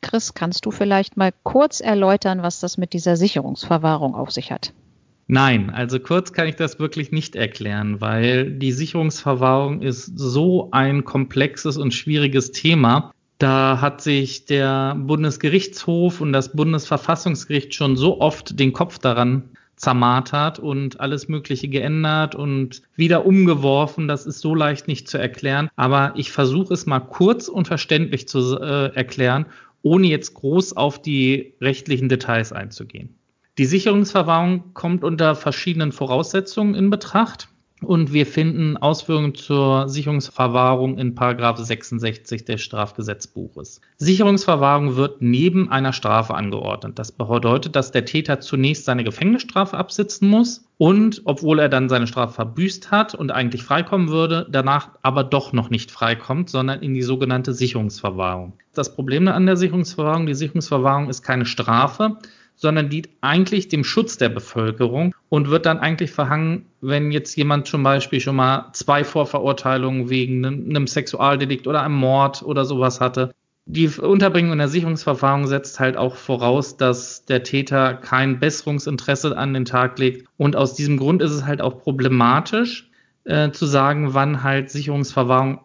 [0.00, 4.72] Chris, kannst du vielleicht mal kurz erläutern, was das mit dieser Sicherungsverwahrung auf sich hat?
[5.26, 11.04] Nein, also kurz kann ich das wirklich nicht erklären, weil die Sicherungsverwahrung ist so ein
[11.04, 13.12] komplexes und schwieriges Thema.
[13.36, 20.58] Da hat sich der Bundesgerichtshof und das Bundesverfassungsgericht schon so oft den Kopf daran zermartert
[20.58, 24.08] und alles Mögliche geändert und wieder umgeworfen.
[24.08, 25.68] Das ist so leicht nicht zu erklären.
[25.76, 29.46] Aber ich versuche es mal kurz und verständlich zu äh, erklären,
[29.82, 33.18] ohne jetzt groß auf die rechtlichen Details einzugehen.
[33.58, 37.48] Die Sicherungsverwahrung kommt unter verschiedenen Voraussetzungen in Betracht.
[37.82, 43.80] Und wir finden Ausführungen zur Sicherungsverwahrung in Paragraph 66 des Strafgesetzbuches.
[43.98, 46.98] Sicherungsverwahrung wird neben einer Strafe angeordnet.
[46.98, 52.06] Das bedeutet, dass der Täter zunächst seine Gefängnisstrafe absitzen muss und, obwohl er dann seine
[52.06, 56.94] Strafe verbüßt hat und eigentlich freikommen würde, danach aber doch noch nicht freikommt, sondern in
[56.94, 58.54] die sogenannte Sicherungsverwahrung.
[58.74, 62.16] Das Problem an der Sicherungsverwahrung, die Sicherungsverwahrung ist keine Strafe,
[62.58, 67.66] sondern dient eigentlich dem Schutz der Bevölkerung und wird dann eigentlich verhangen, wenn jetzt jemand
[67.66, 73.32] zum Beispiel schon mal zwei Vorverurteilungen wegen einem Sexualdelikt oder einem Mord oder sowas hatte.
[73.66, 79.52] Die Unterbringung in der Sicherungsverfahrung setzt halt auch voraus, dass der Täter kein Besserungsinteresse an
[79.52, 80.26] den Tag legt.
[80.38, 82.88] Und aus diesem Grund ist es halt auch problematisch
[83.24, 85.60] äh, zu sagen, wann halt Sicherungsverwahrung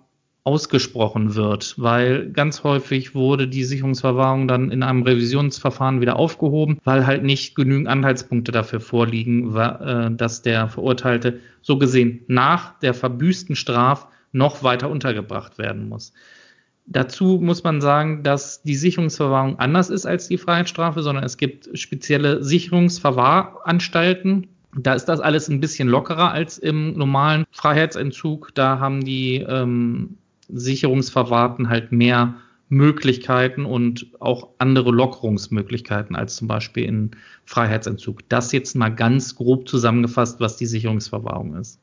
[0.45, 7.07] ausgesprochen wird, weil ganz häufig wurde die Sicherungsverwahrung dann in einem Revisionsverfahren wieder aufgehoben, weil
[7.07, 13.55] halt nicht genügend Anhaltspunkte dafür vorliegen, äh, dass der Verurteilte so gesehen nach der verbüßten
[13.55, 16.11] Straf noch weiter untergebracht werden muss.
[16.85, 21.69] Dazu muss man sagen, dass die Sicherungsverwahrung anders ist als die Freiheitsstrafe, sondern es gibt
[21.79, 28.55] spezielle Sicherungsverwahranstalten, da ist das alles ein bisschen lockerer als im normalen Freiheitsentzug.
[28.55, 30.17] Da haben die ähm,
[30.53, 32.35] Sicherungsverwahrten halt mehr
[32.69, 37.11] Möglichkeiten und auch andere Lockerungsmöglichkeiten als zum Beispiel in
[37.45, 38.27] Freiheitsentzug.
[38.29, 41.79] Das jetzt mal ganz grob zusammengefasst, was die Sicherungsverwahrung ist.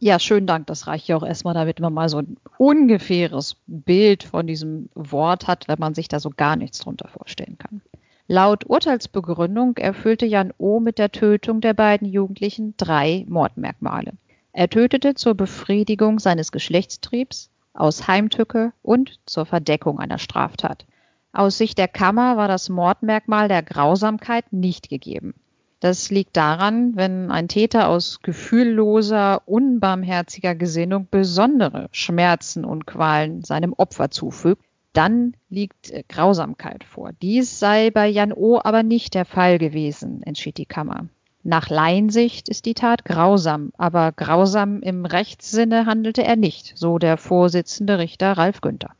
[0.00, 0.66] Ja, schönen Dank.
[0.66, 5.46] Das reicht ja auch erstmal, damit man mal so ein ungefähres Bild von diesem Wort
[5.46, 7.80] hat, wenn man sich da so gar nichts drunter vorstellen kann.
[8.26, 10.80] Laut Urteilsbegründung erfüllte Jan O.
[10.80, 14.14] mit der Tötung der beiden Jugendlichen drei Mordmerkmale.
[14.52, 20.86] Er tötete zur Befriedigung seines Geschlechtstriebs, aus Heimtücke und zur Verdeckung einer Straftat.
[21.32, 25.34] Aus Sicht der Kammer war das Mordmerkmal der Grausamkeit nicht gegeben.
[25.80, 33.74] Das liegt daran, wenn ein Täter aus gefühlloser, unbarmherziger Gesinnung besondere Schmerzen und Qualen seinem
[33.74, 37.10] Opfer zufügt, dann liegt äh, Grausamkeit vor.
[37.20, 38.60] Dies sei bei Jan O.
[38.62, 41.08] aber nicht der Fall gewesen, entschied die Kammer.
[41.46, 47.18] Nach Laiensicht ist die Tat grausam, aber grausam im Rechtssinne handelte er nicht, so der
[47.18, 48.92] Vorsitzende Richter Ralf Günther.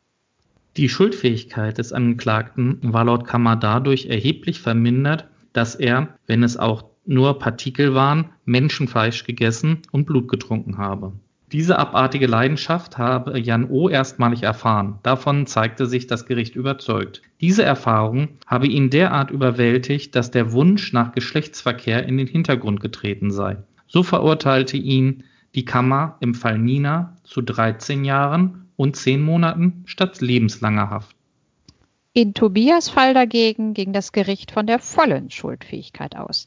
[0.77, 6.85] Die Schuldfähigkeit des Angeklagten war laut Kammer dadurch erheblich vermindert, dass er, wenn es auch
[7.07, 11.13] nur Partikel waren, Menschenfleisch gegessen und Blut getrunken habe.
[11.53, 13.89] Diese abartige Leidenschaft habe Jan O.
[13.89, 14.99] erstmalig erfahren.
[15.03, 17.23] Davon zeigte sich das Gericht überzeugt.
[17.41, 23.31] Diese Erfahrung habe ihn derart überwältigt, dass der Wunsch nach Geschlechtsverkehr in den Hintergrund getreten
[23.31, 23.59] sei.
[23.87, 30.21] So verurteilte ihn die Kammer im Fall Nina zu 13 Jahren und 10 Monaten statt
[30.21, 31.15] lebenslanger Haft.
[32.13, 36.47] In Tobias Fall dagegen ging das Gericht von der vollen Schuldfähigkeit aus.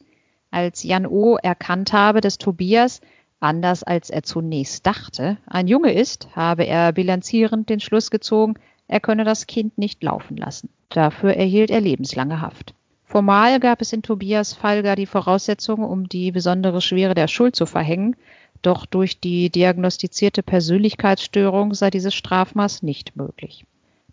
[0.49, 1.37] Als Jan O.
[1.37, 3.01] erkannt habe, dass Tobias
[3.39, 8.55] Anders als er zunächst dachte, ein Junge ist, habe er bilanzierend den Schluss gezogen,
[8.87, 10.69] er könne das Kind nicht laufen lassen.
[10.89, 12.73] Dafür erhielt er lebenslange Haft.
[13.03, 17.55] Formal gab es in Tobias Fall gar die Voraussetzungen, um die besondere Schwere der Schuld
[17.55, 18.15] zu verhängen,
[18.61, 23.65] doch durch die diagnostizierte Persönlichkeitsstörung sei dieses Strafmaß nicht möglich.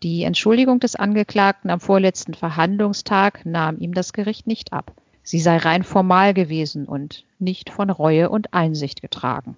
[0.03, 4.93] Die Entschuldigung des Angeklagten am vorletzten Verhandlungstag nahm ihm das Gericht nicht ab.
[5.25, 9.57] Sie sei rein formal gewesen und nicht von Reue und Einsicht getragen.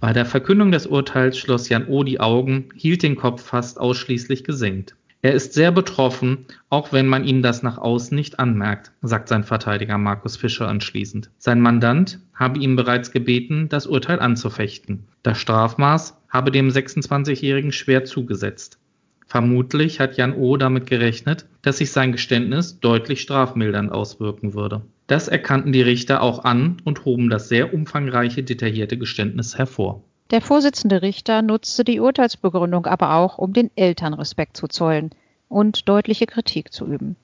[0.00, 2.04] Bei der Verkündung des Urteils schloss Jan O.
[2.04, 4.94] die Augen, hielt den Kopf fast ausschließlich gesenkt.
[5.20, 9.42] Er ist sehr betroffen, auch wenn man ihm das nach außen nicht anmerkt, sagt sein
[9.42, 11.30] Verteidiger Markus Fischer anschließend.
[11.38, 15.08] Sein Mandant habe ihm bereits gebeten, das Urteil anzufechten.
[15.24, 18.78] Das Strafmaß habe dem 26-Jährigen schwer zugesetzt.
[19.28, 20.56] Vermutlich hat Jan O.
[20.56, 24.80] damit gerechnet, dass sich sein Geständnis deutlich strafmildernd auswirken würde.
[25.06, 30.02] Das erkannten die Richter auch an und hoben das sehr umfangreiche, detaillierte Geständnis hervor.
[30.30, 35.10] Der Vorsitzende Richter nutzte die Urteilsbegründung aber auch, um den Eltern Respekt zu zollen
[35.50, 37.16] und deutliche Kritik zu üben.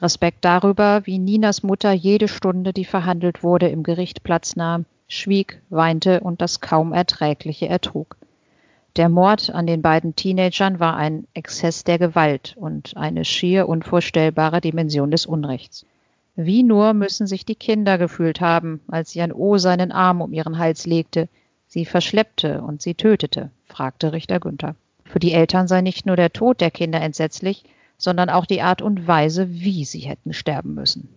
[0.00, 5.60] Respekt darüber, wie Ninas Mutter jede Stunde, die verhandelt wurde, im Gericht Platz nahm, schwieg,
[5.68, 8.16] weinte und das kaum Erträgliche ertrug.
[8.96, 14.60] Der Mord an den beiden Teenagern war ein Exzess der Gewalt und eine schier unvorstellbare
[14.60, 15.84] Dimension des Unrechts.
[16.36, 19.58] Wie nur müssen sich die Kinder gefühlt haben, als Jan O.
[19.58, 21.28] seinen Arm um ihren Hals legte,
[21.66, 24.76] sie verschleppte und sie tötete, fragte Richter Günther.
[25.04, 27.64] Für die Eltern sei nicht nur der Tod der Kinder entsetzlich,
[27.98, 31.08] sondern auch die Art und Weise, wie sie hätten sterben müssen.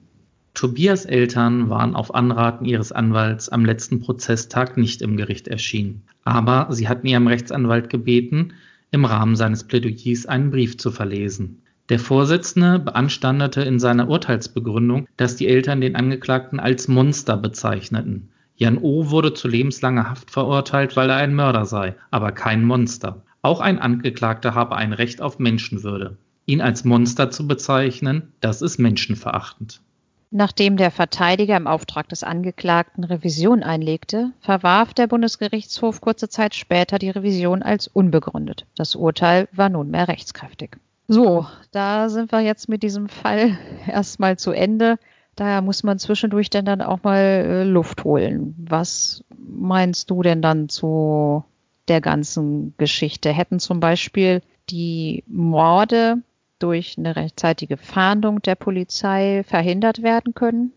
[0.58, 6.02] Tobias Eltern waren auf Anraten ihres Anwalts am letzten Prozesstag nicht im Gericht erschienen.
[6.24, 8.54] Aber sie hatten ihrem Rechtsanwalt gebeten,
[8.90, 11.62] im Rahmen seines Plädoyers einen Brief zu verlesen.
[11.90, 18.30] Der Vorsitzende beanstandete in seiner Urteilsbegründung, dass die Eltern den Angeklagten als Monster bezeichneten.
[18.56, 19.12] Jan O.
[19.12, 23.22] wurde zu lebenslanger Haft verurteilt, weil er ein Mörder sei, aber kein Monster.
[23.44, 26.18] Auch ein Angeklagter habe ein Recht auf Menschenwürde.
[26.48, 29.82] Ihn als Monster zu bezeichnen, das ist menschenverachtend.
[30.30, 37.00] Nachdem der Verteidiger im Auftrag des Angeklagten Revision einlegte, verwarf der Bundesgerichtshof kurze Zeit später
[37.00, 38.66] die Revision als unbegründet.
[38.76, 40.78] Das Urteil war nunmehr rechtskräftig.
[41.08, 45.00] So, da sind wir jetzt mit diesem Fall erstmal zu Ende.
[45.38, 48.56] Daher muss man zwischendurch denn dann auch mal äh, Luft holen.
[48.58, 51.46] Was meinst du denn dann zu
[51.88, 53.32] der ganzen Geschichte?
[53.32, 56.18] Hätten zum Beispiel die Morde
[56.60, 60.74] durch eine rechtzeitige Fahndung der Polizei verhindert werden können?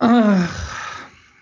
[0.00, 0.48] Ach,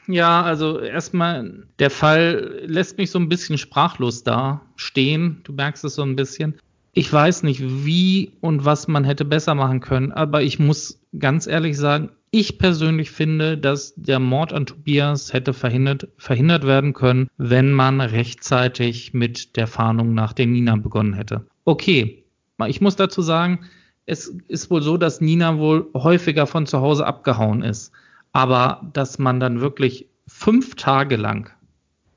[0.07, 5.41] ja, also erstmal, der Fall lässt mich so ein bisschen sprachlos da stehen.
[5.45, 6.57] Du merkst es so ein bisschen.
[6.93, 11.47] Ich weiß nicht, wie und was man hätte besser machen können, aber ich muss ganz
[11.47, 17.29] ehrlich sagen, ich persönlich finde, dass der Mord an Tobias hätte verhindert, verhindert werden können,
[17.37, 21.47] wenn man rechtzeitig mit der Fahndung nach der Nina begonnen hätte.
[21.65, 22.25] Okay,
[22.67, 23.61] ich muss dazu sagen,
[24.11, 27.93] es ist wohl so, dass Nina wohl häufiger von zu Hause abgehauen ist.
[28.33, 31.51] Aber dass man dann wirklich fünf Tage lang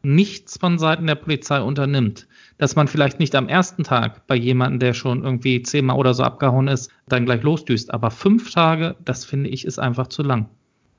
[0.01, 2.27] nichts von Seiten der Polizei unternimmt,
[2.57, 6.23] dass man vielleicht nicht am ersten Tag bei jemandem, der schon irgendwie zehnmal oder so
[6.23, 7.93] abgehauen ist, dann gleich losdüst.
[7.93, 10.49] Aber fünf Tage, das finde ich, ist einfach zu lang.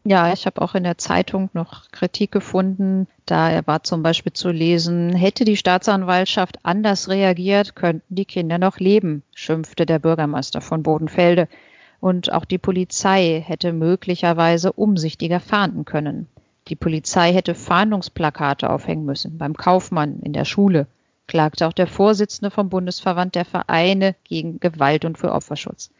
[0.06, 3.06] Ja, ich habe auch in der Zeitung noch Kritik gefunden.
[3.24, 8.78] Da war zum Beispiel zu lesen, hätte die Staatsanwaltschaft anders reagiert, könnten die Kinder noch
[8.78, 11.48] leben, schimpfte der Bürgermeister von Bodenfelde.
[12.00, 16.28] Und auch die Polizei hätte möglicherweise umsichtiger fahnden können.
[16.68, 20.86] Die Polizei hätte Fahndungsplakate aufhängen müssen, beim Kaufmann, in der Schule,
[21.28, 25.90] klagte auch der Vorsitzende vom Bundesverband der Vereine gegen Gewalt und für Opferschutz.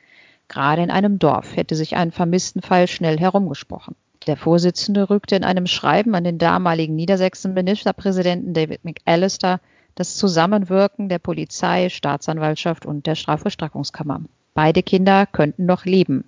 [0.49, 3.97] Gerade in einem Dorf hätte sich ein vermissten Fall schnell herumgesprochen.
[4.27, 9.61] Der Vorsitzende rückte in einem Schreiben an den damaligen Niedersachsen-Ministerpräsidenten David McAllister
[9.95, 14.23] das Zusammenwirken der Polizei, Staatsanwaltschaft und der Strafvollstreckungskammer.
[14.55, 16.25] Beide Kinder könnten noch leben,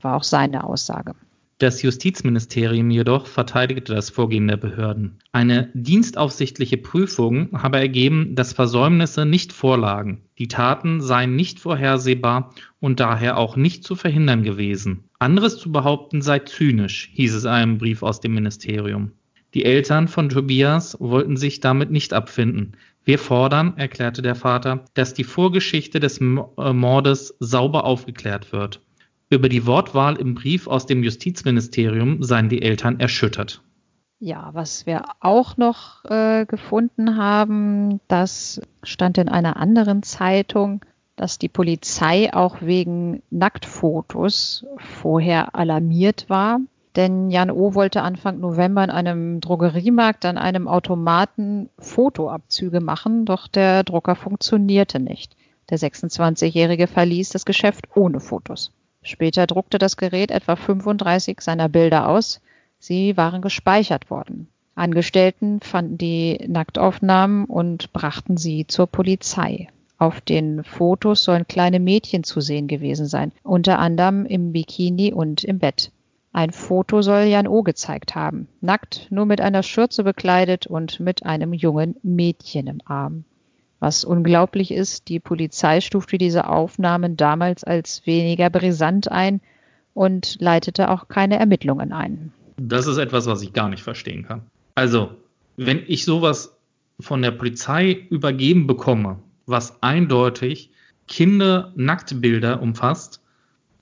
[0.00, 1.14] war auch seine Aussage.
[1.60, 5.18] Das Justizministerium jedoch verteidigte das Vorgehen der Behörden.
[5.32, 10.22] Eine dienstaufsichtliche Prüfung habe ergeben, dass Versäumnisse nicht vorlagen.
[10.38, 15.08] Die Taten seien nicht vorhersehbar und daher auch nicht zu verhindern gewesen.
[15.18, 19.10] Anderes zu behaupten sei zynisch, hieß es in einem Brief aus dem Ministerium.
[19.52, 22.76] Die Eltern von Tobias wollten sich damit nicht abfinden.
[23.04, 28.80] Wir fordern, erklärte der Vater, dass die Vorgeschichte des äh, Mordes sauber aufgeklärt wird.
[29.30, 33.62] Über die Wortwahl im Brief aus dem Justizministerium seien die Eltern erschüttert.
[34.20, 41.38] Ja, was wir auch noch äh, gefunden haben, das stand in einer anderen Zeitung, dass
[41.38, 46.60] die Polizei auch wegen Nacktfotos vorher alarmiert war.
[46.96, 47.74] Denn Jan O.
[47.74, 54.98] wollte Anfang November in einem Drogeriemarkt an einem Automaten Fotoabzüge machen, doch der Drucker funktionierte
[54.98, 55.36] nicht.
[55.70, 58.72] Der 26-Jährige verließ das Geschäft ohne Fotos.
[59.08, 62.42] Später druckte das Gerät etwa 35 seiner Bilder aus.
[62.78, 64.48] Sie waren gespeichert worden.
[64.74, 69.68] Angestellten fanden die Nacktaufnahmen und brachten sie zur Polizei.
[69.96, 75.42] Auf den Fotos sollen kleine Mädchen zu sehen gewesen sein, unter anderem im Bikini und
[75.42, 75.90] im Bett.
[76.32, 81.24] Ein Foto soll Jan O gezeigt haben, nackt, nur mit einer Schürze bekleidet und mit
[81.24, 83.24] einem jungen Mädchen im Arm.
[83.80, 89.40] Was unglaublich ist, die Polizei stufte diese Aufnahmen damals als weniger brisant ein
[89.94, 92.32] und leitete auch keine Ermittlungen ein.
[92.56, 94.42] Das ist etwas, was ich gar nicht verstehen kann.
[94.74, 95.10] Also,
[95.56, 96.56] wenn ich sowas
[97.00, 100.70] von der Polizei übergeben bekomme, was eindeutig
[101.06, 103.22] Kinder-Nacktbilder umfasst.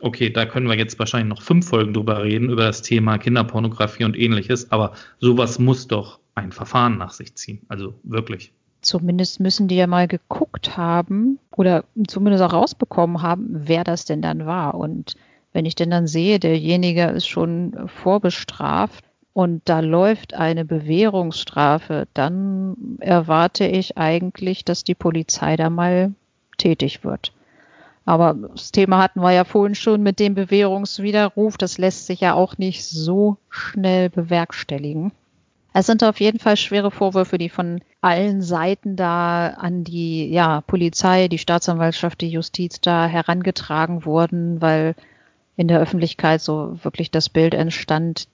[0.00, 4.04] Okay, da können wir jetzt wahrscheinlich noch fünf Folgen drüber reden, über das Thema Kinderpornografie
[4.04, 7.62] und ähnliches, aber sowas muss doch ein Verfahren nach sich ziehen.
[7.68, 8.52] Also wirklich.
[8.86, 14.22] Zumindest müssen die ja mal geguckt haben oder zumindest auch rausbekommen haben, wer das denn
[14.22, 14.76] dann war.
[14.76, 15.16] Und
[15.52, 22.96] wenn ich denn dann sehe, derjenige ist schon vorbestraft und da läuft eine Bewährungsstrafe, dann
[23.00, 26.12] erwarte ich eigentlich, dass die Polizei da mal
[26.56, 27.32] tätig wird.
[28.04, 31.58] Aber das Thema hatten wir ja vorhin schon mit dem Bewährungswiderruf.
[31.58, 35.10] Das lässt sich ja auch nicht so schnell bewerkstelligen.
[35.78, 40.62] Es sind auf jeden Fall schwere Vorwürfe, die von allen Seiten da an die ja,
[40.62, 44.94] Polizei, die Staatsanwaltschaft, die Justiz da herangetragen wurden, weil
[45.54, 48.26] in der Öffentlichkeit so wirklich das Bild entstand,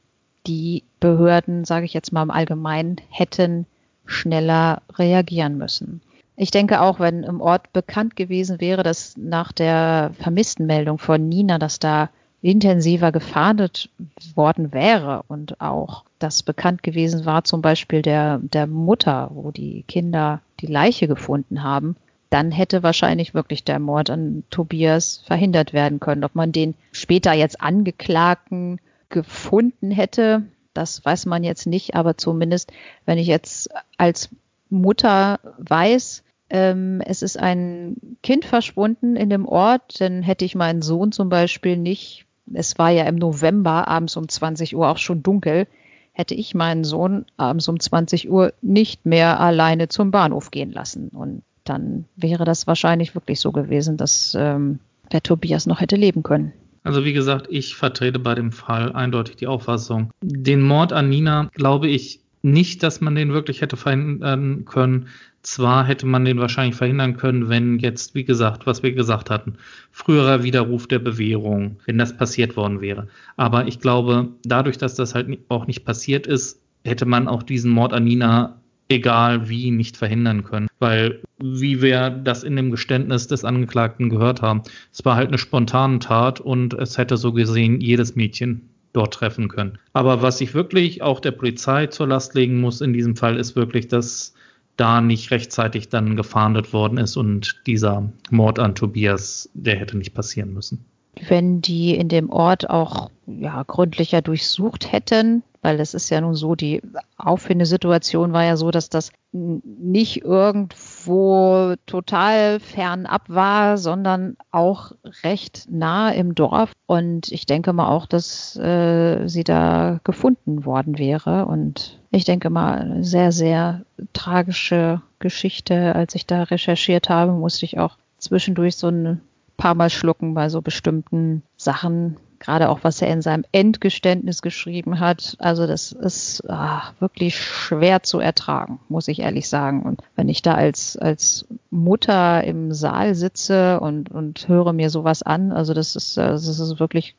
[0.46, 3.66] die Behörden, sage ich jetzt mal im Allgemeinen, hätten
[4.06, 6.00] schneller reagieren müssen.
[6.36, 11.58] Ich denke auch, wenn im Ort bekannt gewesen wäre, dass nach der Vermisstenmeldung von Nina,
[11.58, 12.08] dass da
[12.42, 13.88] intensiver gefahndet
[14.34, 19.84] worden wäre und auch das bekannt gewesen war, zum Beispiel der, der Mutter, wo die
[19.86, 21.96] Kinder die Leiche gefunden haben,
[22.30, 26.24] dann hätte wahrscheinlich wirklich der Mord an Tobias verhindert werden können.
[26.24, 30.42] Ob man den später jetzt Angeklagten gefunden hätte,
[30.74, 32.72] das weiß man jetzt nicht, aber zumindest,
[33.04, 33.68] wenn ich jetzt
[33.98, 34.30] als
[34.70, 40.82] Mutter weiß, ähm, es ist ein Kind verschwunden in dem Ort, dann hätte ich meinen
[40.82, 45.22] Sohn zum Beispiel nicht, es war ja im November abends um 20 Uhr auch schon
[45.22, 45.66] dunkel,
[46.12, 51.08] hätte ich meinen Sohn abends um 20 Uhr nicht mehr alleine zum Bahnhof gehen lassen.
[51.08, 54.78] Und dann wäre das wahrscheinlich wirklich so gewesen, dass ähm,
[55.12, 56.52] der Tobias noch hätte leben können.
[56.84, 60.10] Also wie gesagt, ich vertrete bei dem Fall eindeutig die Auffassung.
[60.20, 65.06] Den Mord an Nina glaube ich nicht, dass man den wirklich hätte verhindern können.
[65.42, 69.54] Zwar hätte man den wahrscheinlich verhindern können, wenn jetzt, wie gesagt, was wir gesagt hatten,
[69.90, 73.08] früherer Widerruf der Bewährung, wenn das passiert worden wäre.
[73.36, 77.70] Aber ich glaube, dadurch, dass das halt auch nicht passiert ist, hätte man auch diesen
[77.70, 80.68] Mord an Nina egal wie nicht verhindern können.
[80.78, 84.62] Weil, wie wir das in dem Geständnis des Angeklagten gehört haben,
[84.92, 89.48] es war halt eine spontane Tat und es hätte so gesehen jedes Mädchen dort treffen
[89.48, 89.78] können.
[89.92, 93.56] Aber was ich wirklich auch der Polizei zur Last legen muss in diesem Fall, ist
[93.56, 94.34] wirklich, dass
[94.76, 100.14] da nicht rechtzeitig dann gefahndet worden ist und dieser Mord an Tobias, der hätte nicht
[100.14, 100.84] passieren müssen.
[101.28, 106.34] Wenn die in dem Ort auch ja, gründlicher durchsucht hätten, weil es ist ja nun
[106.34, 106.82] so, die
[107.16, 114.92] Auffindesituation war ja so, dass das nicht irgendwo total fernab war, sondern auch
[115.22, 116.72] recht nah im Dorf.
[116.86, 121.46] Und ich denke mal auch, dass äh, sie da gefunden worden wäre.
[121.46, 125.94] Und ich denke mal, eine sehr, sehr tragische Geschichte.
[125.94, 129.20] Als ich da recherchiert habe, musste ich auch zwischendurch so ein
[129.56, 135.00] paar Mal schlucken bei so bestimmten Sachen, gerade auch was er in seinem Endgeständnis geschrieben
[135.00, 135.36] hat.
[135.38, 139.82] Also das ist ach, wirklich schwer zu ertragen, muss ich ehrlich sagen.
[139.82, 145.22] Und wenn ich da als, als Mutter im Saal sitze und, und höre mir sowas
[145.22, 147.14] an, also das ist, das ist wirklich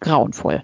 [0.00, 0.62] grauenvoll.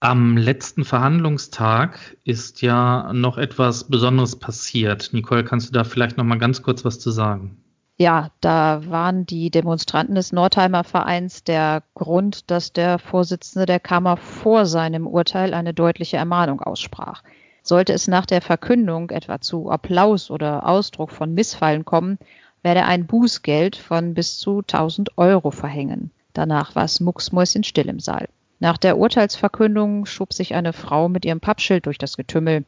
[0.00, 5.10] Am letzten Verhandlungstag ist ja noch etwas Besonderes passiert.
[5.12, 7.56] Nicole, kannst du da vielleicht noch mal ganz kurz was zu sagen?
[7.98, 14.18] Ja, da waren die Demonstranten des Nordheimer Vereins der Grund, dass der Vorsitzende der Kammer
[14.18, 17.22] vor seinem Urteil eine deutliche Ermahnung aussprach.
[17.62, 22.18] Sollte es nach der Verkündung etwa zu Applaus oder Ausdruck von Missfallen kommen,
[22.62, 26.10] werde ein Bußgeld von bis zu 1000 Euro verhängen.
[26.32, 28.28] Danach war es mucksmäuschenstill im Saal.
[28.58, 32.64] Nach der Urteilsverkündung schob sich eine Frau mit ihrem Pappschild durch das Getümmel.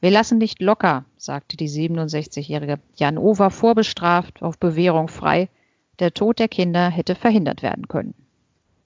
[0.00, 2.78] Wir lassen nicht locker, sagte die 67-jährige.
[2.96, 3.34] Jan O.
[3.34, 5.50] vorbestraft, auf Bewährung frei.
[5.98, 8.14] Der Tod der Kinder hätte verhindert werden können.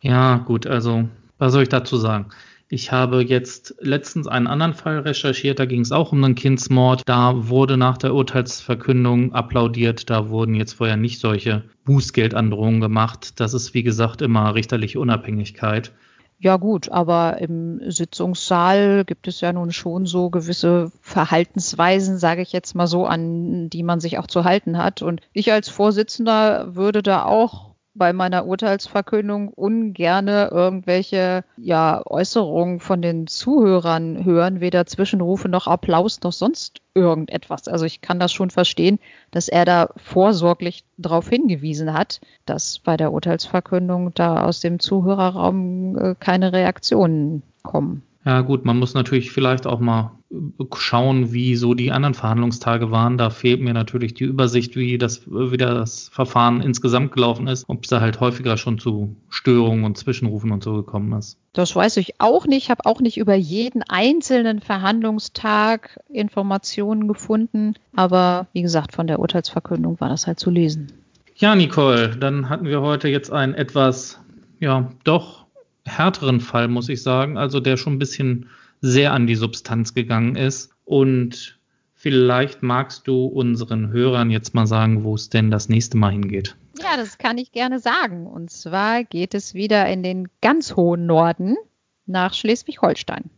[0.00, 1.08] Ja, gut, also
[1.38, 2.26] was soll ich dazu sagen?
[2.68, 7.02] Ich habe jetzt letztens einen anderen Fall recherchiert, da ging es auch um einen Kindsmord.
[7.06, 13.38] Da wurde nach der Urteilsverkündung applaudiert, da wurden jetzt vorher nicht solche Bußgeldandrohungen gemacht.
[13.38, 15.92] Das ist, wie gesagt, immer richterliche Unabhängigkeit.
[16.38, 22.52] Ja gut, aber im Sitzungssaal gibt es ja nun schon so gewisse Verhaltensweisen, sage ich
[22.52, 25.00] jetzt mal so, an die man sich auch zu halten hat.
[25.00, 33.02] Und ich als Vorsitzender würde da auch bei meiner Urteilsverkündung ungerne irgendwelche ja, Äußerungen von
[33.02, 37.68] den Zuhörern hören, weder Zwischenrufe noch Applaus noch sonst irgendetwas.
[37.68, 38.98] Also ich kann das schon verstehen,
[39.30, 45.96] dass er da vorsorglich darauf hingewiesen hat, dass bei der Urteilsverkündung da aus dem Zuhörerraum
[45.96, 48.02] äh, keine Reaktionen kommen.
[48.24, 50.12] Ja gut, man muss natürlich vielleicht auch mal
[50.74, 53.18] schauen, wie so die anderen Verhandlungstage waren.
[53.18, 57.84] Da fehlt mir natürlich die Übersicht, wie das, wie das Verfahren insgesamt gelaufen ist, ob
[57.84, 61.38] es da halt häufiger schon zu Störungen und Zwischenrufen und so gekommen ist.
[61.52, 62.64] Das weiß ich auch nicht.
[62.64, 67.74] Ich habe auch nicht über jeden einzelnen Verhandlungstag Informationen gefunden.
[67.94, 70.92] Aber wie gesagt, von der Urteilsverkündung war das halt zu lesen.
[71.36, 74.20] Ja, Nicole, dann hatten wir heute jetzt einen etwas,
[74.60, 75.44] ja, doch
[75.84, 77.36] härteren Fall, muss ich sagen.
[77.36, 78.46] Also der schon ein bisschen
[78.80, 80.70] sehr an die Substanz gegangen ist.
[80.84, 81.58] Und
[81.94, 86.56] vielleicht magst du unseren Hörern jetzt mal sagen, wo es denn das nächste Mal hingeht.
[86.80, 88.26] Ja, das kann ich gerne sagen.
[88.26, 91.56] Und zwar geht es wieder in den ganz hohen Norden
[92.06, 93.30] nach Schleswig-Holstein.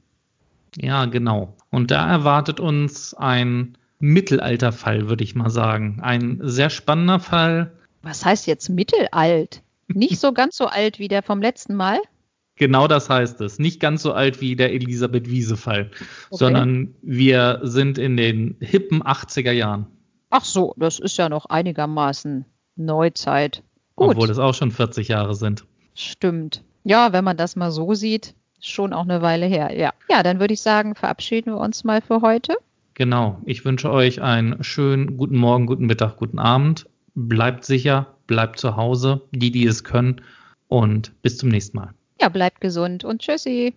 [0.77, 1.55] Ja, genau.
[1.71, 6.01] Und da erwartet uns ein Mittelalterfall, würde ich mal sagen.
[6.03, 7.73] Ein sehr spannender Fall.
[8.03, 9.63] Was heißt jetzt mittelalt?
[9.89, 11.99] Nicht so ganz so alt wie der vom letzten Mal?
[12.57, 13.59] Genau das heißt es.
[13.59, 16.05] Nicht ganz so alt wie der Elisabeth Wiese-Fall, okay.
[16.31, 19.87] sondern wir sind in den hippen 80er Jahren.
[20.31, 22.47] Ach so, das ist ja noch einigermaßen
[22.77, 23.63] Neuzeit.
[23.95, 24.11] Gut.
[24.11, 25.65] Obwohl es auch schon 40 Jahre sind.
[25.95, 26.63] Stimmt.
[26.85, 29.77] Ja, wenn man das mal so sieht, schon auch eine Weile her.
[29.77, 32.57] Ja, ja dann würde ich sagen, verabschieden wir uns mal für heute.
[32.95, 33.41] Genau.
[33.45, 36.87] Ich wünsche euch einen schönen guten Morgen, guten Mittag, guten Abend.
[37.15, 40.23] Bleibt sicher, bleibt zu Hause, die, die es können.
[40.69, 41.95] Und bis zum nächsten Mal.
[42.21, 43.75] Ja, bleibt gesund und tschüssi.